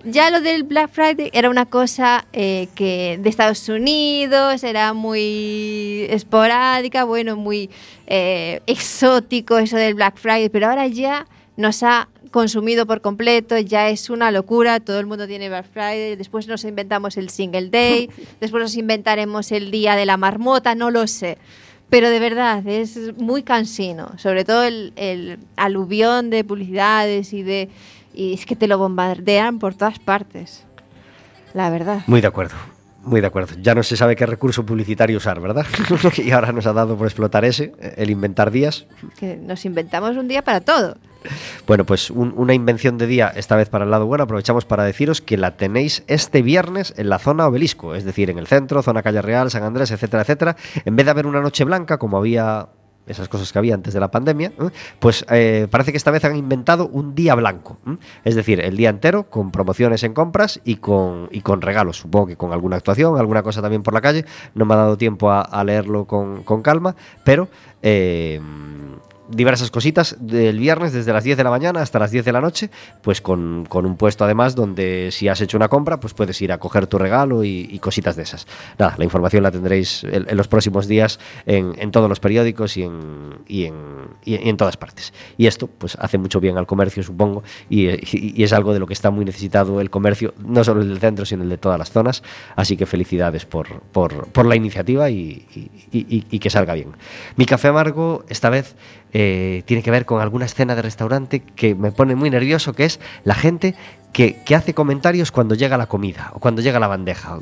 [0.03, 6.05] ya lo del Black Friday era una cosa eh, que de Estados Unidos era muy
[6.09, 7.69] esporádica, bueno, muy
[8.05, 11.25] eh, exótico eso del Black Friday, pero ahora ya
[11.57, 16.15] nos ha consumido por completo, ya es una locura, todo el mundo tiene Black Friday,
[16.15, 18.09] después nos inventamos el Single Day,
[18.39, 21.37] después nos inventaremos el Día de la Marmota, no lo sé.
[21.89, 27.69] Pero de verdad, es muy cansino, sobre todo el, el aluvión de publicidades y de...
[28.13, 30.65] Y es que te lo bombardean por todas partes.
[31.53, 32.01] La verdad.
[32.07, 32.55] Muy de acuerdo.
[33.07, 33.55] Muy de acuerdo.
[33.61, 35.65] Ya no se sabe qué recurso publicitario usar, ¿verdad?
[36.17, 38.85] y ahora nos ha dado por explotar ese, el inventar días.
[39.17, 40.97] Que nos inventamos un día para todo.
[41.65, 44.83] Bueno, pues un- una invención de día, esta vez para el lado bueno, aprovechamos para
[44.83, 48.81] deciros que la tenéis este viernes en la zona obelisco, es decir, en el centro,
[48.83, 50.55] zona Calle Real, San Andrés, etcétera, etcétera.
[50.85, 52.67] En vez de haber una noche blanca, como había
[53.07, 54.69] esas cosas que había antes de la pandemia, ¿eh?
[54.99, 57.95] pues eh, parece que esta vez han inventado un día blanco, ¿eh?
[58.23, 62.27] es decir, el día entero con promociones en compras y con, y con regalos, supongo
[62.27, 65.31] que con alguna actuación, alguna cosa también por la calle, no me ha dado tiempo
[65.31, 67.47] a, leerlo con, con calma, pero...
[69.29, 72.41] diversas cositas del viernes desde las 10 de la mañana hasta las 10 de la
[72.41, 72.69] noche,
[73.01, 76.51] pues con, con un puesto además donde si has hecho una compra, pues puedes ir
[76.51, 78.47] a coger tu regalo y, cositas de esas.
[78.79, 82.83] Nada, la información la tendréis en, los próximos días en, en todos los periódicos y
[82.83, 82.99] en,
[83.47, 83.75] y, en,
[84.25, 85.13] y en- todas partes.
[85.37, 88.87] Y esto pues hace mucho bien al comercio, supongo, y, y- es algo de lo
[88.87, 91.77] que está muy necesitado el comercio, no solo el del centro, sino el de todas
[91.77, 92.23] las zonas.
[92.55, 96.89] Así que felicidades por, por, por la iniciativa y que salga bien.
[97.35, 98.75] Mi café amargo, esta vez,
[99.19, 102.85] eh, tiene que ver con alguna escena de restaurante que me pone muy nervioso, que
[102.85, 103.73] es la gente
[104.13, 107.39] que, que hace comentarios cuando llega la comida o cuando llega la bandeja.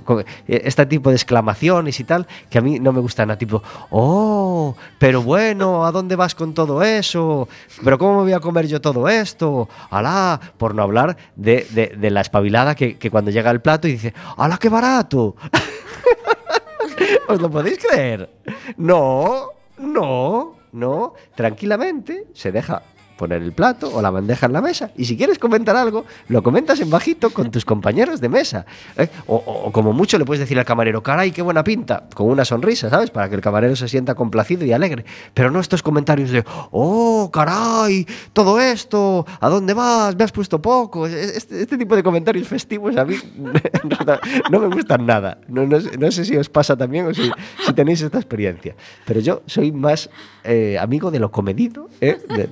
[0.48, 4.74] Eh, Este tipo de exclamaciones y tal, que a mí no me gustan, tipo, oh,
[5.00, 7.50] pero bueno, ¿a dónde vas con todo eso?
[7.84, 9.68] ¿Pero cómo me voy a comer yo todo esto?
[9.90, 13.88] Alá, por no hablar de, de- de la espabilada que, que cuando llega el plato
[13.90, 15.36] y dice, alá, qué barato.
[17.28, 18.30] ¿Os lo podéis creer?
[18.78, 21.14] No, no, no.
[21.36, 22.84] Tranquilamente se deja
[23.18, 26.44] poner el plato o la bandeja en la mesa y si quieres comentar algo, lo
[26.44, 28.66] comentas en bajito con tus compañeros de mesa.
[28.98, 29.08] ¿eh?
[29.28, 32.90] O, como mucho le puedes decir al camarero, caray, qué buena pinta, con una sonrisa,
[32.90, 33.10] ¿sabes?
[33.10, 35.06] Para que el camarero se sienta complacido y alegre.
[35.34, 40.16] Pero no estos comentarios de, oh, caray, todo esto, ¿a dónde vas?
[40.16, 41.08] Me has puesto poco.
[41.08, 43.16] Este, este tipo de comentarios festivos a mí
[44.52, 45.40] no me gustan nada.
[45.48, 47.32] No, no no sé si os pasa también o si,
[47.76, 48.76] tenéis esta experiencia.
[49.06, 50.10] Pero yo soy más
[50.44, 51.90] eh, amigo de lo comedido.
[52.02, 52.18] ¿eh?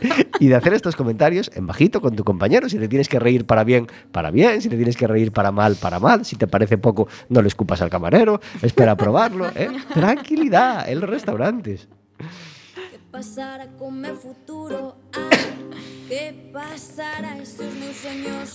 [0.40, 2.68] y de hacer estos comentarios en bajito con tu compañero.
[2.68, 4.60] Si te tienes que reír para bien, para bien.
[4.60, 6.24] Si te tienes que reír para mal, para mal.
[6.24, 8.40] Si te parece poco, no le escupas al camarero.
[8.62, 9.48] Espera a probarlo.
[9.54, 9.70] ¿eh?
[9.94, 11.88] Tranquilidad en los restaurantes.
[12.18, 14.96] ¿Qué pasará con mi futuro?
[15.12, 16.03] Ay,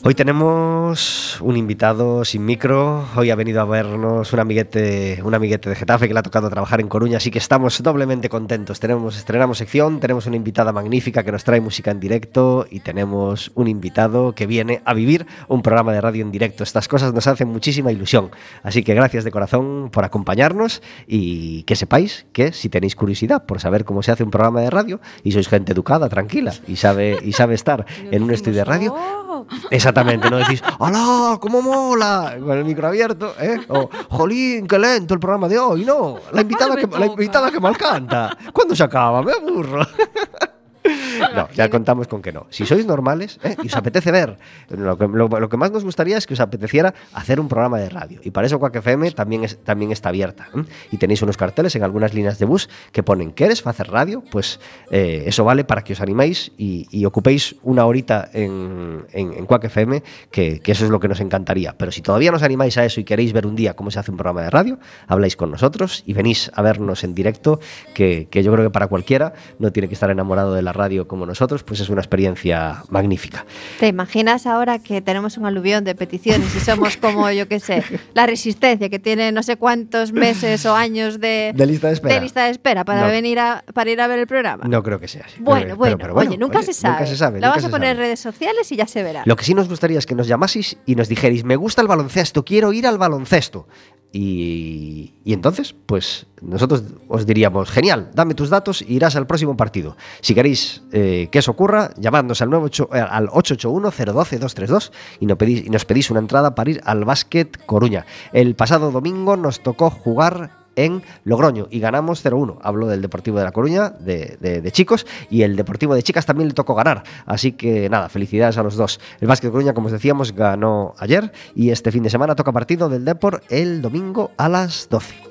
[0.04, 3.06] Hoy tenemos un invitado sin micro.
[3.16, 6.50] Hoy ha venido a vernos un amiguete, un amiguete de Getafe que le ha tocado
[6.50, 8.80] trabajar en Coruña, así que estamos doblemente contentos.
[8.80, 13.52] Tenemos, estrenamos sección, tenemos una invitada magnífica que nos trae música en directo y tenemos
[13.56, 16.64] un invitado que viene a vivir un programa de radio en directo.
[16.64, 18.30] Estas cosas nos hacen muchísima ilusión.
[18.62, 23.60] Así que gracias de corazón por acompañarnos y que sepáis que si tenéis curiosidad por
[23.60, 27.18] saber cómo se hace un programa de radio y sois gente educada, tranquila y sabe,
[27.24, 29.46] y sabe estar en un estudio de radio, "Oh".
[29.72, 31.38] Exactamente, no decís, ¡Hala!
[31.40, 32.36] ¡Cómo mola!
[32.38, 33.62] Con el micro abierto, ¿eh?
[33.70, 35.86] O, ¡Jolín, qué lento el programa de hoy!
[35.86, 38.36] No, la invitada, que, la invitada que mal canta.
[38.52, 39.22] ¿Cuándo se acaba?
[39.22, 39.88] Me aburro.
[41.36, 42.48] No, ya contamos con que no.
[42.50, 43.56] Si sois normales ¿eh?
[43.62, 44.38] y os apetece ver,
[44.70, 47.90] lo que, lo- que más nos gustaría es que os apeteciera hacer un programa de
[47.90, 48.20] radio.
[48.24, 50.48] Y para eso Quack FM también, también está abierta.
[50.92, 54.24] Y tenéis unos carteles en algunas líneas de bus que ponen ¿Quieres hacer radio?
[54.32, 54.60] Pues
[54.92, 60.60] eh, eso vale para que os animéis y, ocupéis una horita en, en, FM, que,
[60.60, 61.76] que eso es lo que nos encantaría.
[61.78, 64.00] Pero si todavía no os animáis a eso y queréis ver un día cómo se
[64.00, 67.60] hace un programa de radio, habláis con nosotros y venís a vernos en directo,
[67.94, 70.79] que, que yo creo que para cualquiera no tiene que estar enamorado de la radio
[71.08, 73.46] como nosotros, pues es una experiencia magnífica.
[73.80, 77.84] ¿Te imaginas ahora que tenemos un aluvión de peticiones y somos como, yo qué sé,
[78.14, 82.16] la resistencia que tiene no sé cuántos meses o años de, De lista de espera.
[82.16, 83.08] de lista de espera para, No.
[83.08, 84.66] venir a, para ir a ver el programa?
[84.68, 85.36] No creo que sea así.
[85.40, 86.94] Bueno, bueno, pero- pero oye, nunca, se sabe.
[86.96, 87.40] Nunca se sabe.
[87.42, 89.24] Lo vamos a poner en redes sociales y ya se verá.
[89.26, 91.88] Lo que sí nos gustaría es que nos llamaseis y nos dijerais, me gusta el
[91.88, 93.68] baloncesto, quiero ir al baloncesto.
[94.12, 99.58] Y, y entonces, pues nosotros os diríamos, genial, dame tus datos y irás al próximo
[99.58, 99.96] partido.
[100.22, 105.66] Si queréis eh, que eso ocurra, llamadnos al, 98 eh, al 881-012-232 y nos, pedís,
[105.66, 108.06] y nos pedís una entrada para ir al Básquet Coruña.
[108.34, 112.58] El pasado domingo nos tocó jugar en Logroño y ganamos 0-1.
[112.62, 116.54] Hablo del Deportivo de La Coruña, de, chicos, y el Deportivo de chicas también le
[116.54, 117.04] tocó ganar.
[117.26, 119.00] Así que nada, felicidades a los dos.
[119.20, 122.88] El Básquet Coruña, como os decíamos, ganó ayer y este fin de semana toca partido
[122.90, 125.29] del Depor el domingo a las 12.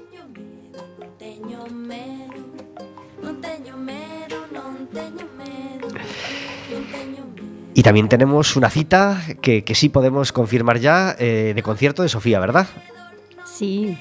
[7.79, 12.09] Y también tenemos una cita que, que sí podemos confirmar ya eh, de concierto de
[12.09, 12.67] Sofía, ¿verdad?
[13.45, 13.97] Sí,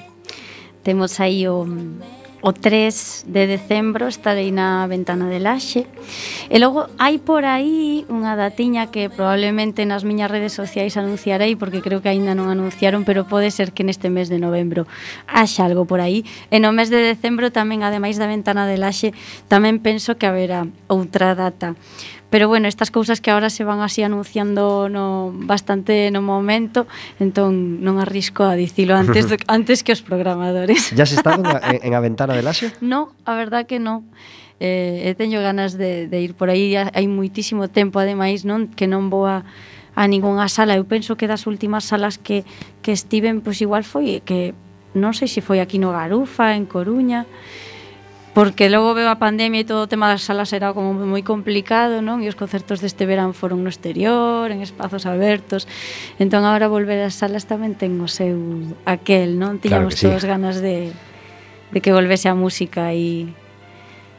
[0.82, 1.64] temos aí o,
[2.40, 5.86] o 3 de decembro estarei na ventana de Laxe.
[6.50, 11.78] E logo hai por aí unha datiña que probablemente nas miñas redes sociais anunciarei porque
[11.78, 14.90] creo que aínda non anunciaron pero pode ser que neste mes de novembro
[15.30, 16.26] haxa algo por aí.
[16.50, 19.14] E no mes de decembro tamén ademais da ventana de Laxe
[19.46, 21.78] tamén penso que haberá outra data.
[22.30, 26.86] Pero bueno, estas cousas que agora se van así anunciando no bastante no momento,
[27.16, 30.92] entón non arrisco a dicilo antes do, antes que os programadores.
[30.92, 31.44] Ya se está en,
[31.80, 32.68] en a ventana de Asia?
[32.84, 34.04] No, a verdad que non
[34.60, 38.90] eh, e teño ganas de, de ir por aí hai moitísimo tempo ademais non que
[38.90, 39.46] non vou a,
[39.94, 42.42] a ningunha sala eu penso que das últimas salas que,
[42.82, 44.52] que estiven pois igual foi que
[44.98, 47.24] non sei se foi aquí no Garufa, en Coruña
[48.38, 51.98] porque logo veo a pandemia e todo o tema das salas era como moi complicado,
[51.98, 52.22] non?
[52.22, 55.66] E os concertos deste verán foron no exterior, en espazos abertos.
[56.22, 58.38] Entón agora volver ás salas tamén ten o seu
[58.86, 59.58] aquel, non?
[59.58, 60.30] Tiñamos claro sí.
[60.30, 60.94] ganas de
[61.74, 63.26] de que volvese a música e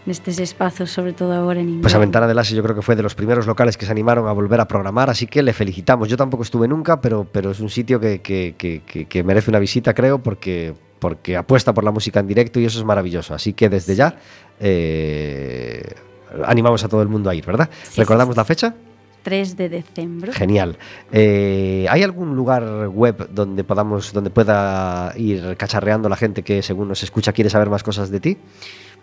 [0.09, 1.83] nestes espazos, sobre todo agora en inverno.
[1.83, 3.91] Pues a Ventana del Asia yo creo que fue de los primeros locales que se
[3.91, 6.09] animaron a volver a programar, así que le felicitamos.
[6.09, 9.93] Yo tampoco estuve nunca, pero, pero es un sitio que, que- que- merece una visita,
[9.93, 13.33] creo, porque, porque apuesta por la música en directo y eso es maravilloso.
[13.35, 14.15] Así que desde ya
[14.59, 15.83] eh,
[16.45, 17.69] animamos a todo el mundo a ir, ¿verdad?
[17.83, 18.75] Sí, ¿Recordamos sí, la fecha?
[19.23, 20.31] 3 de decembro.
[20.31, 20.77] Genial.
[21.11, 26.87] Eh, ¿Hay algún lugar web donde podamos, donde pueda ir cacharreando la gente que según
[26.87, 28.37] nos escucha quiere saber más cosas de ti?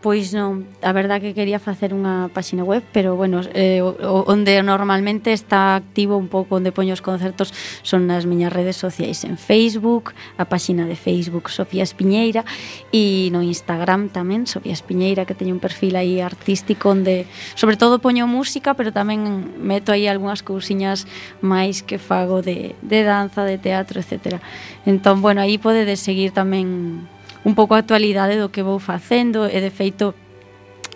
[0.02, 5.32] pois non, a verdad que quería facer unha páxina web, pero bueno, eh, onde normalmente
[5.32, 7.50] está activo un pouco onde poño os concertos
[7.82, 12.44] son nas miñas redes sociais en Facebook, a páxina de Facebook Sofía Espiñeira
[12.92, 17.24] e no Instagram tamén Sofía Espiñeira que teño un perfil aí artístico onde
[17.56, 21.08] sobre todo poño música, pero tamén meto aí algunhas cousiñas
[21.40, 24.38] máis que fago de, de danza, de teatro, etc.
[24.84, 27.08] Entón, bueno, aí podedes seguir tamén
[27.46, 30.18] un pouco a actualidade do que vou facendo e de feito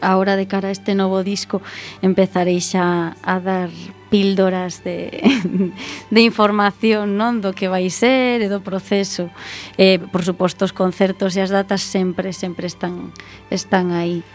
[0.03, 1.63] ahora de cara a este novo disco
[2.03, 3.71] empezarei xa a dar
[4.11, 5.23] píldoras de,
[6.11, 9.31] de información non do que vai ser e do proceso.
[9.79, 13.15] Eh, por suposto, os concertos e as datas sempre, sempre están,
[13.55, 14.27] están aí.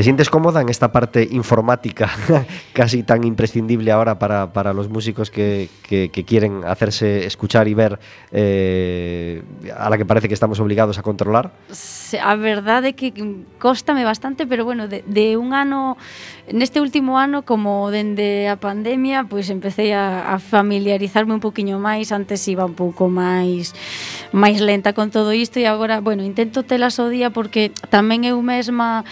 [0.00, 2.10] ¿Te sientes cómoda en esta parte informática
[2.72, 7.74] casi tan imprescindible ahora para, para los músicos que, que, que, quieren hacerse escuchar y
[7.74, 7.98] ver
[8.32, 9.42] eh,
[9.76, 11.50] a la que parece que estamos obligados a controlar?
[12.22, 13.12] A verdade que
[13.58, 15.98] costame bastante, pero bueno, de, de un ano,
[16.50, 21.76] neste último ano, como dende a pandemia, pois pues empecé a, a familiarizarme un poquinho
[21.76, 23.76] máis, antes iba un pouco máis
[24.32, 28.40] máis lenta con todo isto e agora, bueno, intento telas o día porque tamén eu
[28.40, 29.04] mesma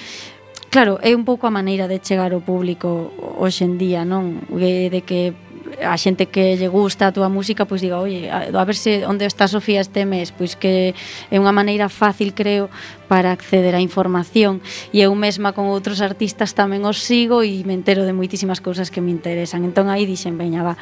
[0.70, 3.08] Claro, é un pouco a maneira de chegar ao público
[3.40, 4.44] hoxe en día, non?
[4.52, 5.32] Eh, de que
[5.80, 9.24] a xente que lle gusta a túa música pois diga, "Oye, a ver se onde
[9.24, 10.92] está Sofía este mes", pois que
[11.32, 12.68] é unha maneira fácil, creo,
[13.08, 14.60] para acceder á información
[14.92, 18.92] e eu mesma con outros artistas tamén os sigo e me entero de moitísimas cousas
[18.92, 19.64] que me interesan.
[19.64, 20.76] Entón aí dixen, "Veña, va,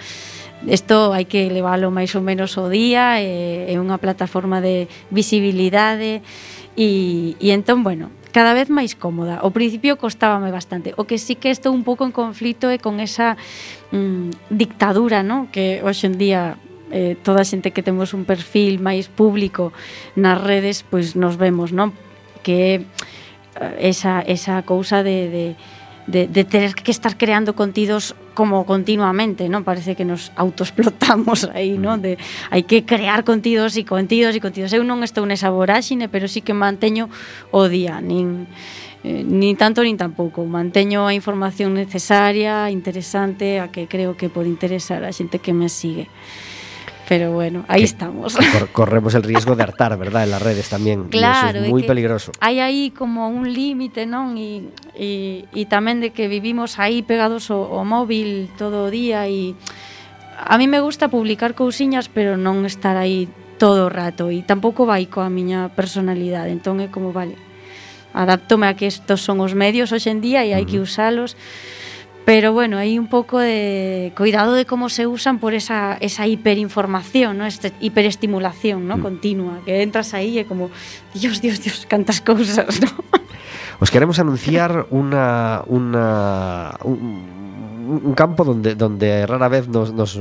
[0.66, 6.26] isto hai que leválo máis ou menos o día, é, é unha plataforma de visibilidade
[6.74, 9.40] e, e entón, bueno, cada vez máis cómoda.
[9.40, 10.92] Ao principio costábame bastante.
[11.00, 13.40] O que sí que estou un pouco en conflito é con esa
[13.96, 15.48] mm, dictadura, ¿no?
[15.48, 16.60] que hoxe en día
[16.92, 19.72] eh, toda a xente que temos un perfil máis público
[20.20, 21.96] nas redes, pois nos vemos, non?
[22.44, 25.46] Que eh, esa, esa cousa de, de,
[26.04, 29.64] de, de ter que estar creando contidos como continuamente, ¿no?
[29.64, 31.96] Parece que nos autoexplotamos aí, ¿no?
[31.96, 32.00] Mm.
[32.04, 32.12] De
[32.52, 34.76] hai que crear contidos e contidos e contidos.
[34.76, 37.08] Eu non estou nesa voráxine, pero sí que manteño
[37.50, 38.44] o día, nin
[39.00, 40.44] eh, ni tanto nin tampouco.
[40.44, 45.72] Manteño a información necesaria, interesante, a que creo que pode interesar a xente que me
[45.72, 46.12] sigue.
[47.08, 48.36] Pero bueno, ahí que estamos.
[48.72, 50.24] corremos el riesgo de hartar, ¿verdad?
[50.24, 51.04] En las redes también.
[51.04, 51.46] Claro.
[51.46, 52.32] Y eso es muy que peligroso.
[52.40, 54.34] Hai aí como un límite, non?
[54.34, 54.66] E,
[54.98, 59.54] e, e tamén de que vivimos aí pegados ao, ao móvil todo o día e
[60.36, 64.84] a mí me gusta publicar cousiñas, pero non estar aí todo o rato e tampouco
[64.84, 66.52] vai coa miña personalidade.
[66.52, 67.38] Entón é como, vale,
[68.12, 71.38] adaptome a que estos son os medios hoxendía e hai que usalos.
[72.26, 77.38] Pero bueno, hai un pouco de cuidado de como se usan por esa, esa hiperinformación,
[77.38, 77.46] ¿no?
[77.46, 78.98] Este, hiperestimulación ¿no?
[78.98, 79.02] Mm.
[79.06, 80.74] continua, que entras aí e como,
[81.14, 82.90] Dios, Dios, Dios, cantas cousas, ¿no?
[83.78, 90.18] Os queremos anunciar una, una un, un campo donde, donde rara vez nos, nos,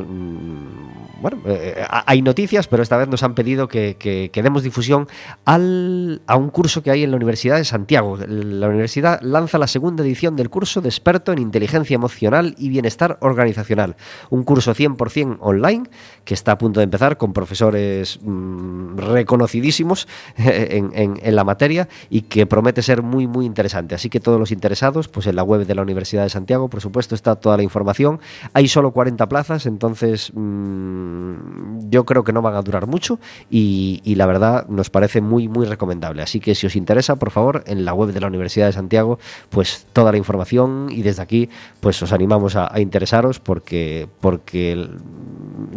[1.26, 5.08] bueno, eh, hay noticias, pero esta vez nos han pedido que, que- que demos difusión
[5.44, 8.16] al, a un curso que hay en la Universidad de Santiago.
[8.28, 13.18] La universidad lanza la segunda edición del curso de experto en inteligencia emocional y bienestar
[13.22, 13.96] organizacional.
[14.30, 15.90] Un curso 100% online
[16.26, 20.08] que está a punto de empezar con profesores mm, reconocidísimos
[20.38, 23.94] en, en- la materia y que promete ser muy, muy interesante.
[23.96, 26.82] Así que todos los interesados, pues en la web de la Universidad de Santiago, por
[26.82, 28.20] supuesto, está toda la información.
[28.54, 33.20] Hay solo 40 plazas, entonces mm, yo creo que no van a durar mucho
[33.50, 36.22] y, y la verdad nos parece muy, muy recomendable.
[36.22, 39.20] Así que si os interesa, por favor, en la web de la Universidad de Santiago,
[39.50, 41.50] pues toda la información y desde aquí,
[41.80, 44.90] pues os animamos a, a interesaros porque, porque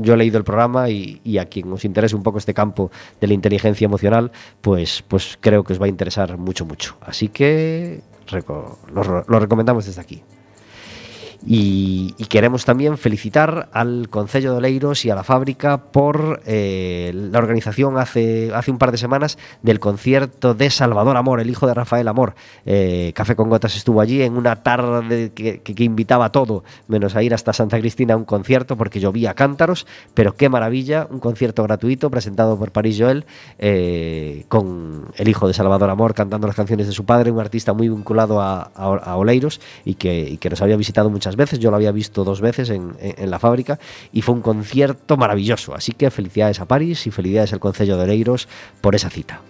[0.00, 3.26] yo he leído el programa y, a quien os interese un poco este campo de
[3.26, 6.96] la inteligencia emocional, pues, pues creo que os va a interesar mucho, mucho.
[7.00, 8.00] Así que
[8.92, 10.22] lo, lo recomendamos desde aquí.
[11.46, 17.38] Y, queremos también felicitar al Concello de Oleiros y a la fábrica por eh, la
[17.38, 21.74] organización hace, hace un par de semanas del concierto de Salvador Amor, el hijo de
[21.74, 22.34] Rafael Amor.
[22.66, 27.22] Eh, Café con Gotas estuvo allí en una tarde que, invitaba a todo, menos a
[27.22, 31.62] ir hasta Santa Cristina a un concierto porque llovía cántaros, pero qué maravilla, un concierto
[31.62, 33.24] gratuito presentado por París Joel
[33.58, 37.72] eh, con el hijo de Salvador Amor cantando las canciones de su padre, un artista
[37.72, 41.58] muy vinculado a Oleiros y que, y que nos había visitado muchas veces.
[41.58, 43.78] Yo lo había visto dos veces en, en- la fábrica
[44.12, 45.74] y fue un concierto maravilloso.
[45.74, 48.48] Así que felicidades a París y felicidades al Concello de Oleiros
[48.80, 49.40] por esa cita.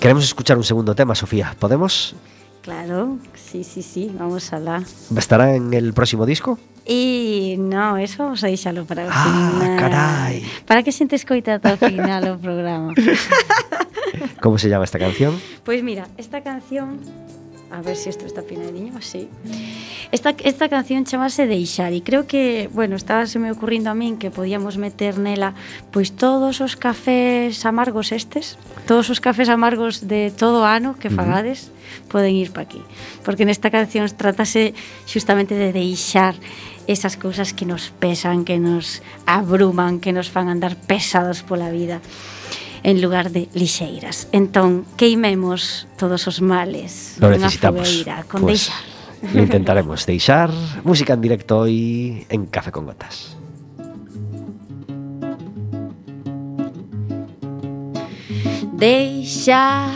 [0.00, 1.56] Queremos escuchar un segundo tema, Sofía.
[1.58, 2.14] ¿Podemos?
[2.62, 4.82] Claro, sí, sí, sí, vamos alá.
[5.16, 6.58] ¿Estará en el próximo disco?
[6.84, 9.76] E no, eso vamos a deixalo para o Ah, final.
[9.78, 10.42] carai.
[10.66, 12.92] Para que xente escoita ata o final o programa.
[14.40, 15.36] ¿Cómo se llama esta canción?
[15.64, 17.00] Pois mira, esta canción
[17.70, 19.28] a ver se si isto está pinadiño, así.
[20.10, 24.16] Esta, esta canción chamase Deixar e creo que, bueno, estaba se me ocurrindo a min
[24.16, 25.52] que podíamos meter nela
[25.92, 28.56] pois todos os cafés amargos estes,
[28.88, 31.68] todos os cafés amargos de todo o ano que fagades,
[32.08, 32.80] poden ir pa aquí,
[33.20, 34.72] porque nesta canción tratase
[35.04, 36.40] xustamente de deixar
[36.88, 42.00] esas cousas que nos pesan, que nos abruman, que nos fan andar pesados pola vida
[42.82, 44.28] en lugar de lixeiras.
[44.32, 48.98] Entón, queimemos todos os males Lo nunha fogueira con pues, deixar.
[49.34, 50.50] Intentaremos deixar
[50.84, 53.34] música en directo hoy en Café con Gotas.
[58.78, 59.90] Deixar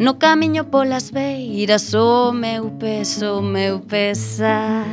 [0.00, 4.86] no camiño polas beiras o meu peso, o meu pesar.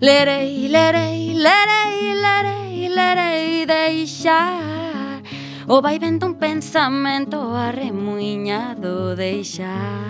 [0.00, 4.77] Lerei, lerei, lerei, lerei, lerei, deixar
[5.70, 10.08] O vai vendo un pensamento arremuiñado deixar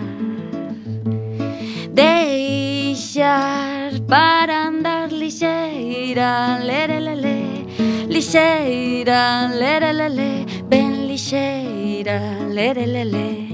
[1.91, 7.65] Deixar para andar lixeira Lerelele,
[8.07, 13.48] lixeira Lerelele, ben lixeira Lerelele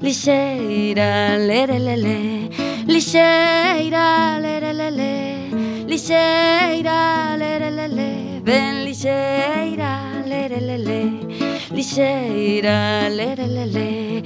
[0.00, 2.48] lixeira, lerelele,
[2.86, 5.50] lixeira, lerelele,
[5.86, 11.28] lixeira, lerelele, ben lixeira, lerelele,
[11.70, 14.22] lixeira, lerelele,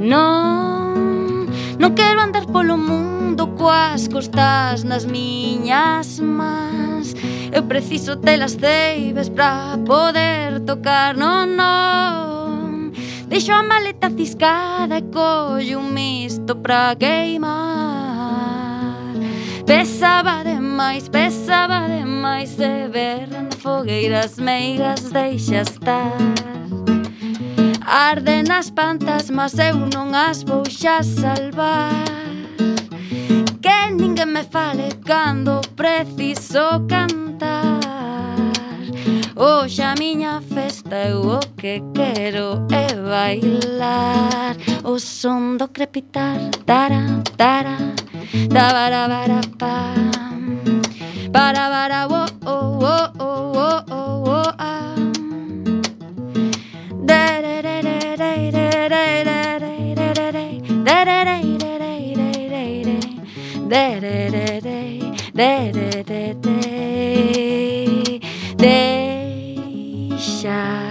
[0.00, 1.46] non,
[1.78, 7.14] non quero andar polo mundo coas costas nas miñas mans,
[7.52, 12.37] eu preciso telas ceibes pra poder tocar, non, non,
[13.28, 18.48] Deixo a maleta ciscada e collo un misto pra queimar.
[19.66, 26.16] Pesaba demais, pesaba demais E berran fogueiras meigas deixa estar.
[27.84, 31.92] Arden as pantas, mas eu non as vou xa salvar.
[33.60, 37.17] Que ninguén me fale cando preciso cantar
[39.40, 47.22] Hoxe a miña festa eu o que quero é bailar O son do crepitar Tara,
[47.36, 47.76] tara,
[48.48, 49.94] da bara bara pa
[51.32, 54.96] Para bara wo, o, o, o, o, o, o, a
[57.06, 57.80] Da da da
[66.02, 66.47] da
[70.48, 70.88] deixar,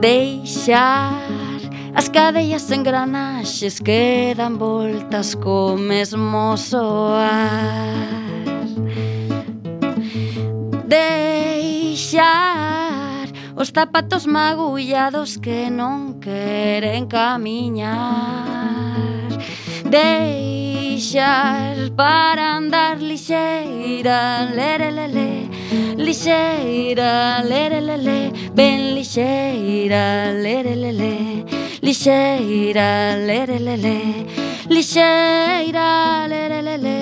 [0.00, 1.18] deixar
[1.94, 7.98] as cadeias engranaxes que dan voltas co mesmo soar,
[10.86, 12.22] deixar
[13.56, 17.98] os zapatos magullados que non queren camiñar,
[19.90, 25.61] deixar para andar lixeira, lerelele,
[25.96, 31.44] Lixeira, lerelele, ben lixeira, lerelele
[31.80, 34.26] Lixeira, lerelele,
[34.68, 36.98] lixeira, lerelele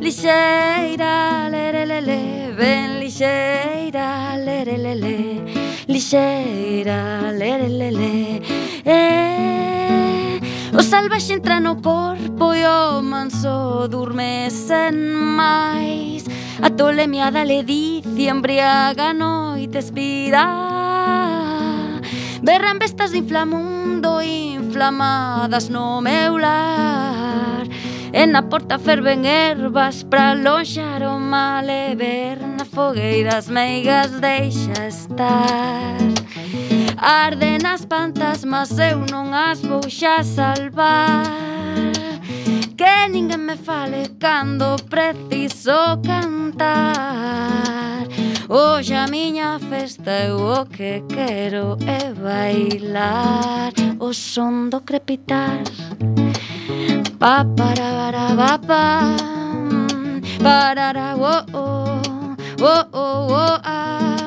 [0.00, 2.20] Lixeira, lerelele,
[2.58, 5.42] ben lixeira, lerelele
[5.88, 8.42] Lixeira, lerelele,
[8.84, 9.73] eh
[10.76, 14.96] O salvaxe entra no corpo e o manso durme sen
[15.38, 16.24] máis
[16.60, 20.50] A tolemia da ledicia embriaga noite espirá
[22.42, 27.62] Berran bestas de inflamundo inflamadas no meu lar
[28.12, 34.10] E na porta ferven ervas pra lonxar o mal e ver na fogueira as meigas
[34.20, 36.13] deixa estar.
[36.98, 41.24] Arden as pantas, mas eu non as vou xa salvar.
[42.76, 48.06] Que ninguén me fale cando preciso cantar.
[48.48, 53.72] Hoxe a miña festa eu o que quero é bailar.
[53.98, 55.62] O son do crepitar.
[57.18, 58.60] Pa para para pa.
[58.68, 59.34] Pa
[60.44, 64.23] Parara, oh, oh, oh, oh, oh, ah.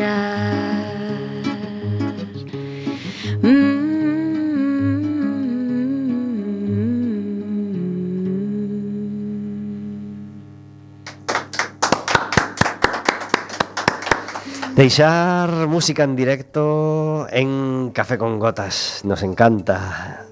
[0.00, 0.69] Deixa.
[14.80, 19.02] Deixar música en directo en Café con Gotas.
[19.04, 20.24] Nos encanta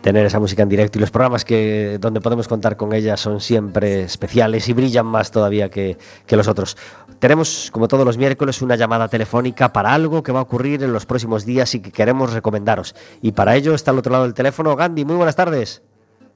[0.00, 3.40] tener esa música en directo y los programas que donde podemos contar con ella son
[3.40, 6.76] siempre especiales y brillan más todavía que, que los otros.
[7.18, 10.92] Tenemos, como todos los miércoles, una llamada telefónica para algo que va a ocurrir en
[10.92, 12.94] los próximos días y que queremos recomendaros.
[13.22, 15.04] Y para ello está al otro lado del teléfono Gandhi.
[15.04, 15.82] Muy buenas tardes.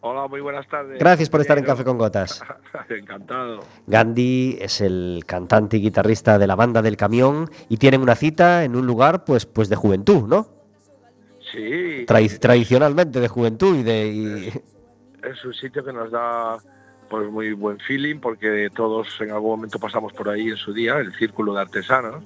[0.08, 1.00] Hola, muy buenas tardes.
[1.00, 2.40] Gracias por estar en Café con Gotas.
[2.88, 3.60] Encantado.
[3.88, 8.62] Gandhi es el cantante y guitarrista de la banda del camión y tienen una cita
[8.62, 10.46] en un lugar pues, pues de juventud, ¿no?
[11.52, 14.06] Sí, tradicionalmente de juventud y de...
[14.06, 14.48] y-
[15.28, 16.56] es un sitio que nos da
[17.10, 20.98] pues muy buen feeling porque todos en algún momento pasamos por ahí en su día,
[20.98, 22.22] el Círculo de Artesanos.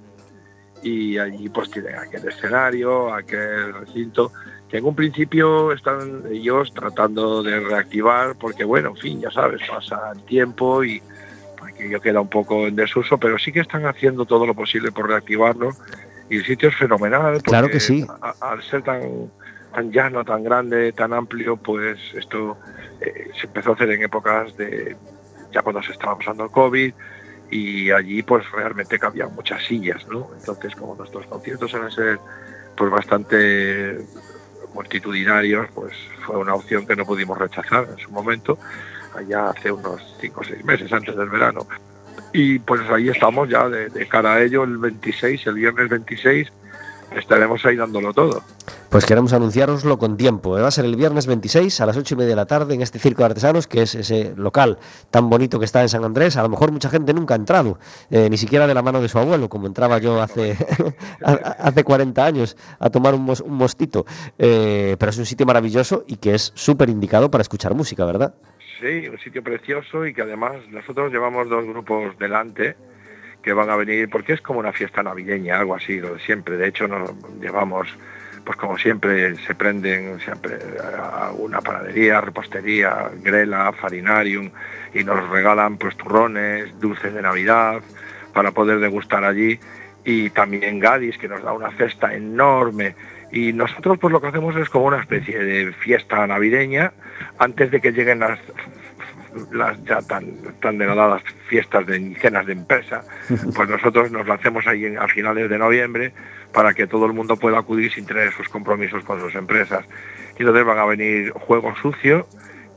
[0.83, 4.33] y allí pues tienen aquel escenario, aquel recinto,
[4.71, 9.61] que en un principio están ellos tratando de reactivar, porque bueno, en fin, ya sabes,
[9.69, 11.03] pasa el tiempo y
[11.63, 15.09] aquello queda un poco en desuso, pero sí que están haciendo todo lo posible por
[15.09, 15.71] reactivarlo
[16.29, 17.43] y el sitio es fenomenal.
[17.43, 18.07] Claro porque que sí.
[18.23, 19.31] a- al ser tan,
[19.75, 22.57] tan llano, tan grande, tan amplio, pues esto
[23.01, 24.97] eh, se empezó a hacer en épocas de
[25.53, 26.93] ya cuando se estaba pasando el COVID
[27.51, 30.31] y allí pues realmente cabían muchas sillas, ¿no?
[30.39, 32.21] Entonces como nuestros conciertos suelen ser
[32.77, 33.99] pues bastante
[34.75, 35.93] multitudinarios, pues
[36.25, 38.59] fue una opción que no pudimos rechazar en su momento,
[39.17, 41.67] allá hace unos 5 o 6 meses antes del verano.
[42.33, 46.53] Y pues ahí estamos ya de, de cara a ello el 26, el viernes 26,
[47.17, 48.43] estaremos ahí dándolo todo.
[48.89, 50.59] Pues queremos anunciároslo con tiempo.
[50.59, 50.63] ¿eh?
[50.63, 52.83] Va a ser el viernes 26 a las 8 y media de la tarde en
[52.83, 54.79] este Circo de Artesanos, que es ese local
[55.11, 56.37] tan bonito que está en San Andrés.
[56.37, 57.79] A lo mejor mucha gente nunca ha entrado,
[58.11, 60.57] eh, ni siquiera de la mano de su abuelo, como entraba yo hace,
[61.23, 64.05] hace 40 años a tomar un, mos- un mostito.
[64.39, 68.35] Eh, pero es un sitio maravilloso y que es súper indicado para escuchar música, ¿verdad?
[68.81, 72.77] Sí, un sitio precioso y que además nosotros llevamos dos grupos delante
[73.43, 76.57] que van a venir porque es como una fiesta navideña, algo así, lo de siempre.
[76.57, 77.11] De hecho, nos
[77.41, 77.89] llevamos,
[78.45, 80.59] pues como siempre, se prenden siempre
[80.99, 84.51] a una panadería, repostería, grela, farinarium
[84.95, 87.81] y nos regalan pues turrones, dulces de Navidad
[88.33, 89.59] para poder degustar allí
[90.05, 92.95] y también Gadis que nos da una cesta enorme
[93.33, 96.93] y nosotros pues lo que hacemos es como una especie de fiesta navideña
[97.39, 98.39] antes de que lleguen las
[99.53, 100.27] las ya tan,
[100.61, 103.03] tan degradadas fiestas de cenas de empresa,
[103.55, 106.13] pues nosotros nos lancemos ahí en- a finales de noviembre
[106.53, 109.85] para que todo el mundo pueda acudir sin tener sus compromisos con sus empresas.
[110.39, 112.27] Y entonces van a venir Juego Sucio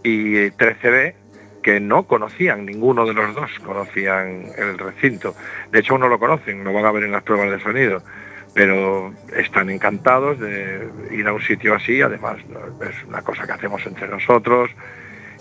[0.03, 1.15] y eh, 13B,
[1.63, 5.33] que no conocían, ninguno de los dos conocían el recinto.
[5.71, 8.03] De hecho, no lo conocen, lo van a ver en las pruebas de sonido,
[8.53, 12.01] pero están encantados de ir a un sitio así.
[12.01, 12.59] Además, ¿no?
[12.85, 14.69] es una cosa que hacemos entre nosotros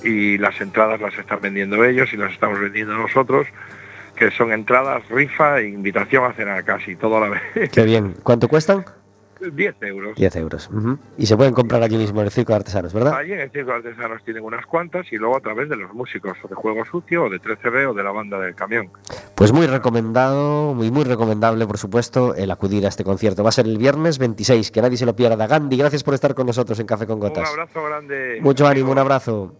[0.05, 3.47] y las entradas las están vendiendo ellos y las estamos vendiendo nosotros,
[4.17, 7.71] que son entradas, rifa e invitación a cenar casi todo a la vez.
[7.71, 8.15] Qué bien.
[8.23, 8.85] ¿Cuánto cuestan?
[9.41, 10.15] 10 euros.
[10.17, 10.71] 10 euros.
[11.19, 13.15] Y se pueden comprar aquí mismo en el Circo de Artesanos, ¿verdad?
[13.17, 15.93] Allí en el Circo de Artesanos tienen unas cuantas y luego a través de los
[15.93, 18.91] músicos o de Juego Sucio o de 13B o de la banda del camión.
[19.35, 23.43] Pues muy recomendado, muy muy recomendable, por supuesto, el acudir a este concierto.
[23.43, 25.49] Va a ser el viernes 26, que nadie se lo pierda.
[25.49, 27.49] Gandhi, gracias por estar con nosotros en Café con Un Gotas.
[27.51, 28.39] abrazo grande.
[28.43, 28.93] Mucho ánimo, amigo.
[28.93, 29.57] un abrazo.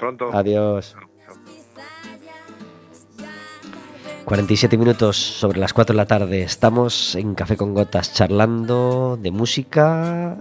[0.00, 0.30] Pronto.
[0.32, 0.96] Adiós.
[0.96, 1.36] Chao, chao.
[4.24, 6.42] 47 minutos sobre las 4 de la tarde.
[6.42, 10.38] Estamos en Café con Gotas charlando de música,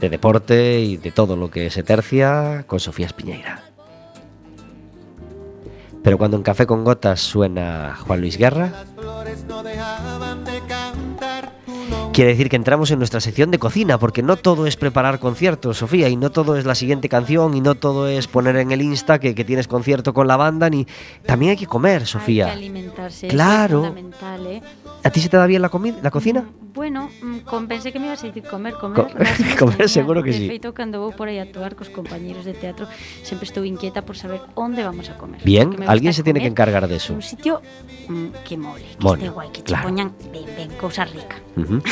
[0.00, 3.62] de deporte y de todo lo que se tercia con Sofía Espiñeira.
[6.04, 8.72] Pero cuando en Café con Gotas suena Juan Luis Guerra,
[12.18, 15.78] quiere decir que entramos en nuestra sección de cocina, porque no todo es preparar conciertos,
[15.78, 18.82] Sofía, y no todo es la siguiente canción, y no todo es poner en el
[18.82, 20.84] Insta que, que tienes concierto con la banda, ni
[21.24, 22.46] también hay que comer, Hay Sofía.
[22.46, 23.84] que alimentarse, Claro.
[23.84, 24.62] eso es fundamental, ¿eh?
[25.04, 25.70] ¿A ti se te da bien la,
[26.02, 26.42] la cocina?
[26.42, 29.06] Mm, Bueno, mm, con- pensé que me ibas a decir comer, comer.
[29.06, 29.10] Co-
[29.58, 30.46] comer seguro que de sí.
[30.46, 32.86] feito, cando vou por aí a actuar cos compañeros de teatro,
[33.26, 35.42] sempre estou inquieta por saber onde vamos a comer.
[35.42, 37.14] Bien, alguien se tiene que encargar de eso.
[37.14, 37.62] Un sitio
[38.06, 39.82] mm, que mole, que Mole, esté guai, que claro.
[39.82, 41.42] te poñan ben, ben, cousa rica.
[41.58, 41.82] Ujú.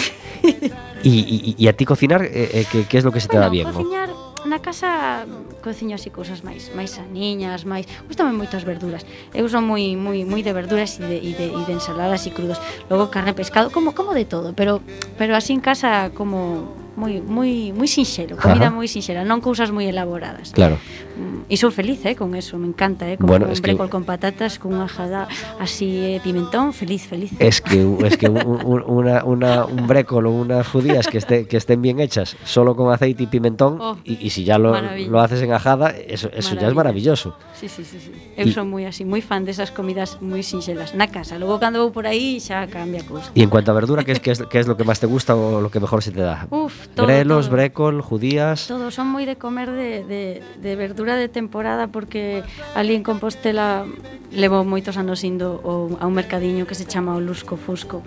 [1.03, 2.31] y, y- y a ti cocinar, eh,
[2.63, 3.67] eh, ¿qué, qué es lo que se te da bueno, bien?
[3.67, 3.75] no?
[3.75, 4.11] cociñar
[4.47, 5.27] na casa
[5.67, 7.91] cociño así cousas máis máis saniñas, máis...
[8.07, 9.03] Gústame moito as verduras.
[9.35, 12.31] Eu son moi moi moi de verduras e de, e de, e de ensaladas e
[12.31, 12.63] crudos.
[12.87, 14.79] Logo carne, pescado, como como de todo, pero
[15.19, 19.85] pero así en casa como moi moi moi sinxelo, comida moi sinxela, non cousas moi
[19.85, 20.51] elaboradas.
[20.57, 20.81] Claro.
[21.17, 23.71] Mm, E sou feliz, eh, con eso, me encanta, eh, con Bueno, un es que-
[23.73, 25.31] brécol con patatas, con unha jada
[25.63, 27.31] así eh, pimentón, feliz, feliz.
[27.39, 31.47] Es que, es que un, un- una, una- un brécol o unas judías que, esté,
[31.47, 34.75] que estén bien hechas, solo con aceite y pimentón, Oh, y, y si ya lo,
[34.75, 37.37] lo haces en ajada, eso, eso ya es maravilloso.
[37.55, 38.11] Sí, sí, sí, sí.
[38.37, 41.39] Eu Y- son moi así, moi fan desas comidas moi sinxelas na casa.
[41.39, 43.31] Logo cando vou por aí xa cambia cousa.
[43.39, 45.07] Y en cuanto a verdura, ¿qué es, qué, es, qué es lo que más te
[45.07, 46.45] gusta o lo que mejor se te da?
[46.51, 47.57] Uf, todo, Grelos, todo.
[47.57, 48.67] brécol, judías...
[48.67, 50.23] Todo, son moi de comer de, de,
[50.61, 53.85] de verdura de temporada porque ali en Compostela
[54.31, 58.03] levo moitos anos indo o, a un mercadiño que se chama o Lusco Fusco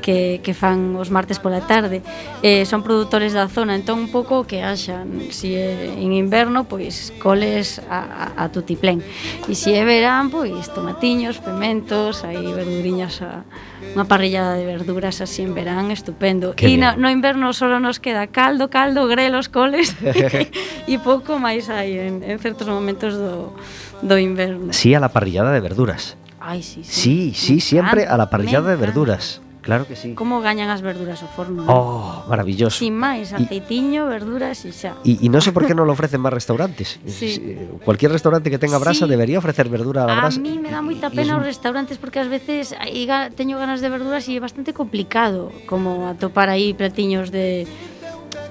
[0.00, 2.02] que, que fan os martes pola tarde.
[2.42, 6.64] Eh, son produtores da zona entón un pouco o que haxan si é en inverno,
[6.64, 9.04] pois coles a, a, a tutiplén.
[9.46, 13.44] E se si é verán, pois tomatiños, pementos aí verduriñas a
[13.94, 16.54] unha parrillada de verduras así en verán, estupendo.
[16.54, 21.98] E no, no inverno só nos queda caldo, caldo, grelos, coles e pouco máis hai
[21.98, 23.54] en, en certos momentos do,
[24.02, 24.70] do inverno.
[24.70, 26.14] Sí, a la parrillada de verduras.
[26.40, 27.34] Ai, sí, sí.
[27.34, 29.42] Sí, sí, siempre a la parrillada de verduras.
[29.70, 30.14] Claro que sí.
[30.18, 31.62] Como gañan as verduras o forno.
[31.70, 32.82] Oh, maravilloso.
[32.82, 34.98] Sin máis, aceitiño, y, verduras e xa.
[35.06, 36.98] E non sei por que non lo ofrecen máis restaurantes.
[37.06, 37.38] Sí.
[37.86, 39.10] Cualquier restaurante que tenga brasa sí.
[39.14, 40.40] debería ofrecer verdura a la brasa.
[40.40, 42.74] A mí me dá moita pena os restaurantes porque ás veces
[43.38, 47.70] teño ganas de verduras e é bastante complicado como atopar aí platiños de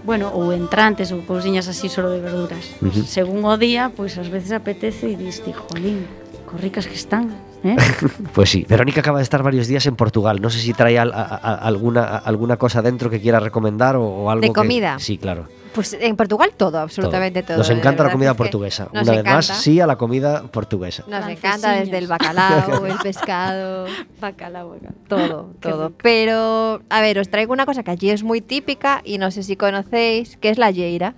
[0.08, 2.64] bueno, ou entrantes ou cousiñas así solo de verduras.
[2.80, 3.04] Uh -huh.
[3.04, 6.08] Según o día, pois pues, ás veces apetece e dis, jolín,
[6.48, 7.49] co ricas que están.
[7.64, 7.76] Eh?
[8.34, 10.41] Pues sí, Verónica acaba de estar varios días en Portugal.
[10.41, 13.95] No sé si trae al- a- a- alguna, a- alguna cosa dentro que quiera recomendar
[13.95, 14.97] o, o algo ¿De que- comida?
[14.99, 15.47] Sí, claro.
[15.74, 17.57] Pues en Portugal todo, absolutamente todo.
[17.57, 18.88] Nos encanta la comida portuguesa.
[18.91, 21.03] nos Una vez más, sí a la comida portuguesa.
[21.07, 23.86] Nos encanta desde el bacalao, el pescado,
[24.20, 24.93] Bacalao, bacalao.
[25.07, 25.91] todo, todo.
[26.01, 29.43] Pero, a ver, os traigo una cosa que allí es muy típica y no sé
[29.43, 31.14] si conocéis, que es la lleira.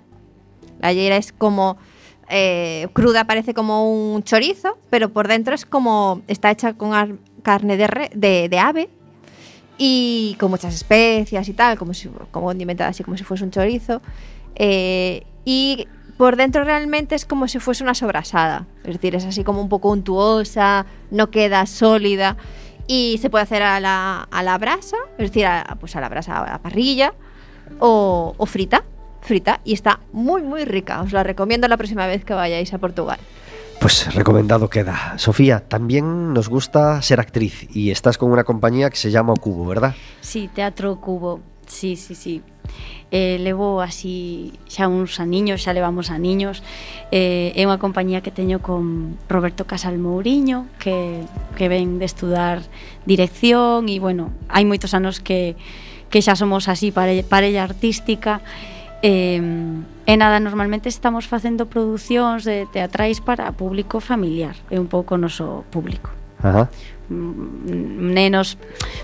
[0.82, 1.78] La lleira es como
[2.32, 7.18] eh, cruda, parece como un chorizo, pero por dentro es como está hecha con ar-
[7.44, 8.90] carne de, ave
[9.78, 13.52] y con muchas especias y tal, como si como condimentada así como si fuese un
[13.52, 14.02] chorizo.
[14.56, 19.44] Eh, y por dentro realmente es como si fuese una sobrasada, es decir, es así
[19.44, 22.38] como un poco untuosa, no queda sólida
[22.88, 26.10] y se puede hacer a la, a la brasa, es decir, a, pues a la
[26.10, 27.14] brasa, a la parrilla
[27.80, 28.84] o frita,
[29.22, 31.02] frita y está muy muy rica.
[31.02, 33.20] Os la recomiendo la próxima vez que vayáis a Portugal.
[33.80, 35.18] Pues recomendado queda.
[35.18, 39.66] Sofía, también nos gusta ser actriz y estás con una compañía que se llama Cubo,
[39.66, 39.96] ¿verdad?
[40.22, 41.40] Sí, Teatro Cubo.
[41.66, 42.44] Sí, sí, sí.
[43.10, 46.62] Eh, levo así xa uns aniños, xa levamos aniños.
[47.10, 51.26] Eh, é unha compañía que teño con Roberto Casal Mouriño, que,
[51.58, 52.62] que ven de estudar
[53.10, 55.58] dirección e, bueno, hai moitos anos que,
[56.14, 58.46] que xa somos así pare, parella artística.
[59.02, 59.42] E,
[60.06, 65.22] e nada, normalmente estamos facendo producións de teatrais para público familiar, é un pouco o
[65.22, 66.14] noso público.
[66.42, 66.70] Ajá.
[67.10, 68.58] Mm, mm, nenos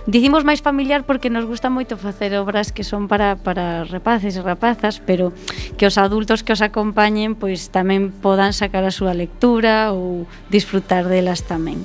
[0.08, 4.42] dicimos máis familiar porque nos gusta moito facer obras que son para, para rapaces e
[4.42, 5.36] rapazas pero
[5.76, 11.06] que os adultos que os acompañen pois tamén podan sacar a súa lectura ou disfrutar
[11.12, 11.84] delas tamén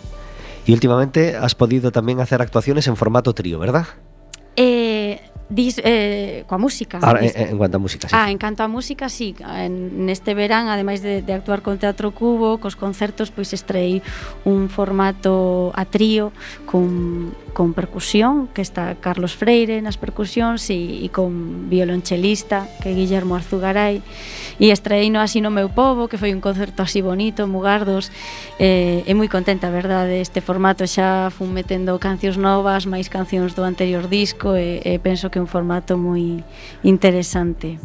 [0.63, 3.91] E últimamente has podido tamén hacer actuaciones en formato trío, ¿verdad?
[4.55, 4.91] Eh,
[5.49, 7.01] Dis, eh, coa música.
[7.03, 7.34] Ah, dis...
[7.34, 8.14] en, en cuanto a música, sí.
[8.14, 9.34] Ah, en canto a música, sí.
[9.43, 14.01] En, neste verán, ademais de, de actuar con Teatro Cubo, cos concertos, pois estrei
[14.45, 16.32] un formato a trío
[16.64, 22.95] con, con percusión, que está Carlos Freire nas percusións e, e con violonchelista, que é
[22.95, 24.05] Guillermo Arzugaray.
[24.61, 28.12] E estrei no Así no meu povo, que foi un concerto así bonito, Mugardos.
[28.61, 33.64] Eh, E moi contenta, verdade, este formato xa fun metendo cancións novas, máis cancións do
[33.64, 36.45] anterior disco e, e penso que un formato moi
[36.85, 37.80] interesante.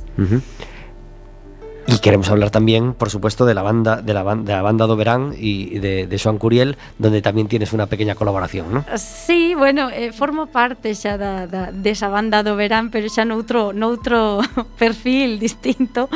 [1.88, 4.88] Y queremos hablar también, por supuesto, de la banda, de la, banda, de la banda
[4.88, 8.86] Doberán y de, de Joan Curiel, donde también tienes una pequeña colaboración, ¿no?
[8.98, 14.44] Sí, bueno, eh, formo parte xa da, da, desa banda Doberán, pero xa noutro, noutro
[14.82, 16.10] perfil distinto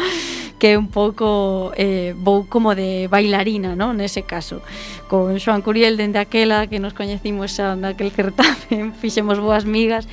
[0.62, 3.98] que é un pouco eh, vou como de bailarina, ¿no?
[3.98, 4.62] nese caso.
[5.10, 10.06] Con Joan Curiel dende aquela que nos coñecimos xa naquel certamen, fixemos boas migas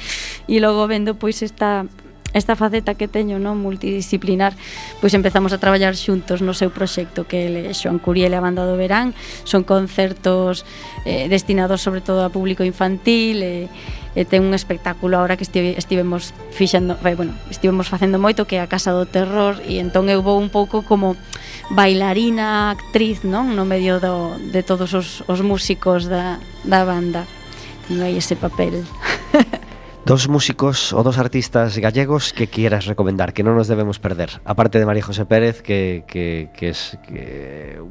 [0.48, 1.84] e logo vendo pois esta
[2.32, 4.52] esta faceta que teño non multidisciplinar,
[5.00, 8.44] pois empezamos a traballar xuntos no seu proxecto que ele, eh, Xoan Curiel e a
[8.44, 9.16] Banda do Verán
[9.48, 10.68] son concertos
[11.08, 13.56] eh, destinados sobre todo a público infantil e,
[14.12, 18.44] e ten un espectáculo ahora que estive, estivemos fixando, vai, eh, bueno, estivemos facendo moito
[18.44, 21.16] que é a Casa do Terror e entón eu vou un pouco como
[21.72, 23.56] bailarina, actriz, non?
[23.56, 27.24] No medio do, de todos os, os músicos da, da banda.
[27.88, 28.84] Teño aí ese papel.
[30.08, 34.40] Dos músicos o dos artistas gallegos que quieras recomendar, que no nos debemos perder.
[34.46, 36.96] Aparte de María José Pérez, que, es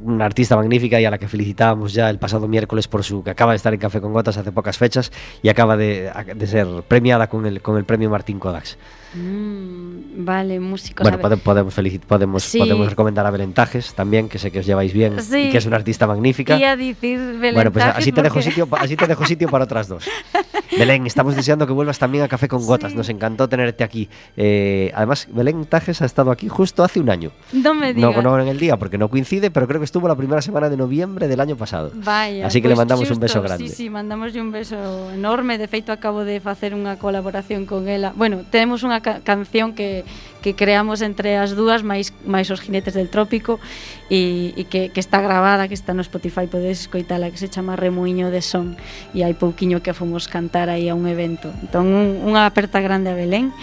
[0.02, 3.30] una artista magnífica y a la que felicitábamos ya el pasado miércoles por su que
[3.30, 5.12] acaba de estar en Café con Gotas hace pocas fechas
[5.44, 8.80] y acaba de, de ser premiada con el, con el premio Martín Kodax.
[9.16, 11.04] Mm, vale, músicos.
[11.04, 11.74] bueno, a pode- podemos,
[12.08, 12.60] podemos, Sí.
[12.60, 15.48] podemos recomendar a Belén Tajes también, que sé que os lleváis bien Sí.
[15.48, 16.58] y que es una artista magnífica.
[16.58, 19.88] Ia dicir Belén Bueno, pues así te, dejo sitio, así te dejo sitio para otras
[19.88, 20.06] dos.
[20.78, 22.92] Belén, estamos deseando que vuelvas también a Café con Gotas.
[22.92, 22.98] Sí.
[22.98, 24.10] Nos encantó tenerte aquí.
[24.36, 27.32] Eh, además, Belén Tajes ha estado aquí justo hace un año.
[27.54, 28.24] Non me No, digas.
[28.24, 30.78] no en el día, porque no coincide, pero creo que estuvo la primera semana de
[30.78, 31.92] noviembre del año pasado.
[31.96, 33.70] Vaya, Así que le pois mandamos un beso grande.
[33.70, 35.58] Sí, sí, mandamos un beso enorme.
[35.58, 38.14] De feito, acabo de facer unha colaboración con ela.
[38.14, 40.02] Bueno, tenemos unha unha ca canción que,
[40.42, 43.62] que creamos entre as dúas máis máis os jinetes del trópico
[44.10, 47.78] e, e que, que está gravada, que está no Spotify, podedes escoitala, que se chama
[47.78, 48.74] Remuiño de Son
[49.14, 51.54] e hai pouquiño que fomos cantar aí a un evento.
[51.62, 53.54] Entón, un, unha aperta grande a Belén.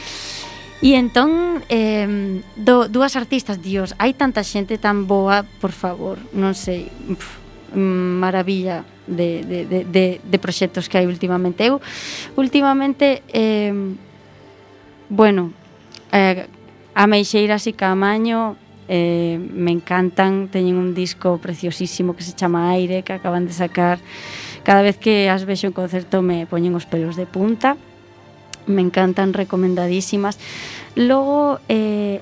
[0.85, 6.53] E entón, eh, do, dúas artistas, dios, hai tanta xente tan boa, por favor, non
[6.53, 7.43] sei, pf,
[7.75, 11.65] maravilla de, de, de, de, de proxectos que hai últimamente.
[11.65, 11.81] Eu,
[12.37, 13.73] últimamente, eh,
[15.17, 15.53] Bueno,
[16.11, 16.49] eh,
[16.93, 18.59] a Meixeira e Camaño
[18.91, 24.03] eh, me encantan, teñen un disco preciosísimo que se chama Aire, que acaban de sacar.
[24.67, 27.79] Cada vez que as vexo en concerto me poñen os pelos de punta.
[28.67, 30.35] Me encantan, recomendadísimas.
[30.99, 32.19] Logo, eh,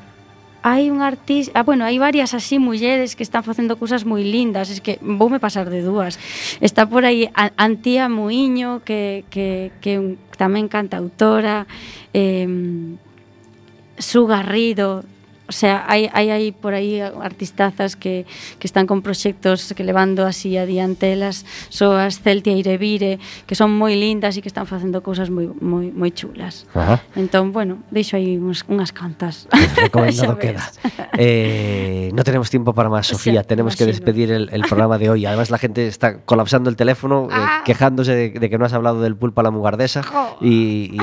[0.62, 4.70] hai un artista, ah, bueno, hai varias así mulleres que están facendo cousas moi lindas,
[4.70, 6.22] es que voume pasar de dúas.
[6.62, 7.26] Está por aí
[7.58, 11.66] Antía Muiño, que, que, que un, tamén cantautora,
[12.14, 12.46] eh,
[13.98, 15.02] Su Garrido,
[15.53, 18.24] o sea, hai, hai, hai por aí artistazas que,
[18.57, 23.92] que están con proxectos que levando así adiante elas, soas Celtia Irevire, que son moi
[23.92, 26.64] lindas e que están facendo cousas moi, moi, moi chulas.
[26.72, 27.05] Ajá.
[27.20, 29.44] Entón, bueno, deixo aí uns, unhas cantas.
[29.76, 30.64] Recomendado Xa queda.
[31.20, 33.42] Eh, no tenemos tiempo para más, Sofía.
[33.42, 35.26] Sí, tenemos que despedir el, el programa de hoy.
[35.26, 37.62] Además, la gente está colapsando el teléfono, eh, Ah.
[37.64, 40.38] quejándose de, de que no has hablado del pulpo a la mugardesa Jo.
[40.40, 40.98] y, y-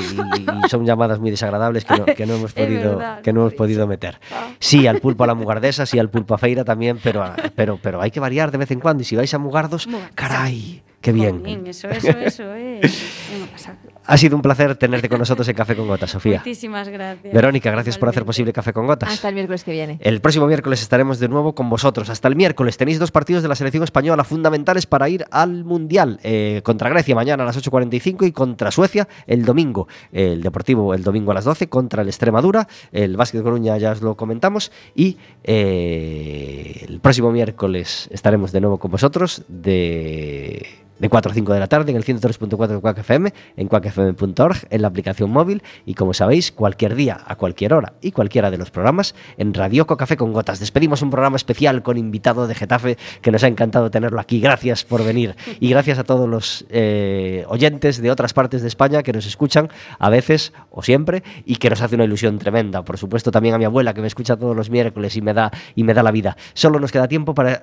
[0.66, 3.54] y son llamadas muy desagradables que no, que no hemos podido, verdad, que no hemos
[3.54, 4.20] he podido meter.
[4.60, 7.24] Sí, al pulpo a la mugardesa, sí, al pulpo a feira también, pero,
[7.56, 9.02] pero, pero hay que variar de vez en cuando.
[9.02, 11.40] Y si vais a Mugardos, caray, qué bien.
[11.40, 12.82] Jolín, eso, eso, eso, eh.
[14.10, 16.38] Ha sido un placer tenerte con nosotros en Café con Gotas, Sofía.
[16.38, 17.32] Moitísimas gracias.
[17.32, 19.08] Verónica, gracias por hacer posible Café con Gotas.
[19.08, 20.00] Hasta el miércoles que viene.
[20.02, 22.10] El próximo miércoles estaremos de nuevo con vosotros.
[22.10, 26.20] Hasta el miércoles tenéis dos partidos de la selección española fundamentales para ir al Mundial.
[26.24, 29.88] Eh, contra Grecia mañana a las 8.45 y contra Suecia el domingo.
[30.12, 32.68] El Deportivo el domingo a las 12 contra el Extremadura.
[32.92, 34.72] El Básquet de Coruña ya os lo comentamos.
[34.96, 40.89] Y eh, el próximo miércoles estaremos de nuevo con vosotros de...
[41.00, 44.68] De 4 a 5 de la tarde en el 103.4 de Quack FM, en quackfm.org,
[44.70, 48.58] en la aplicación móvil y como sabéis, cualquier día, a cualquier hora y cualquiera de
[48.58, 50.60] los programas en Radioco Café con Gotas.
[50.60, 54.40] Despedimos un programa especial con invitado de Getafe que nos ha encantado tenerlo aquí.
[54.40, 59.02] Gracias por venir y gracias a todos los eh, oyentes de otras partes de España
[59.02, 59.70] que nos escuchan
[60.00, 62.84] a veces o siempre y que nos hace una ilusión tremenda.
[62.84, 65.52] Por supuesto también a mi abuela que me escucha todos los miércoles y me da,
[65.76, 66.36] y me da la vida.
[66.54, 67.62] Solo nos queda tiempo para,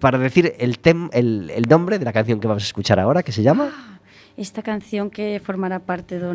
[0.00, 3.22] para decir el, tem, el, el nombre de la canción que vamos a escuchar ahora,
[3.22, 3.72] que se llama...
[4.36, 6.28] Esta canción que formará parte do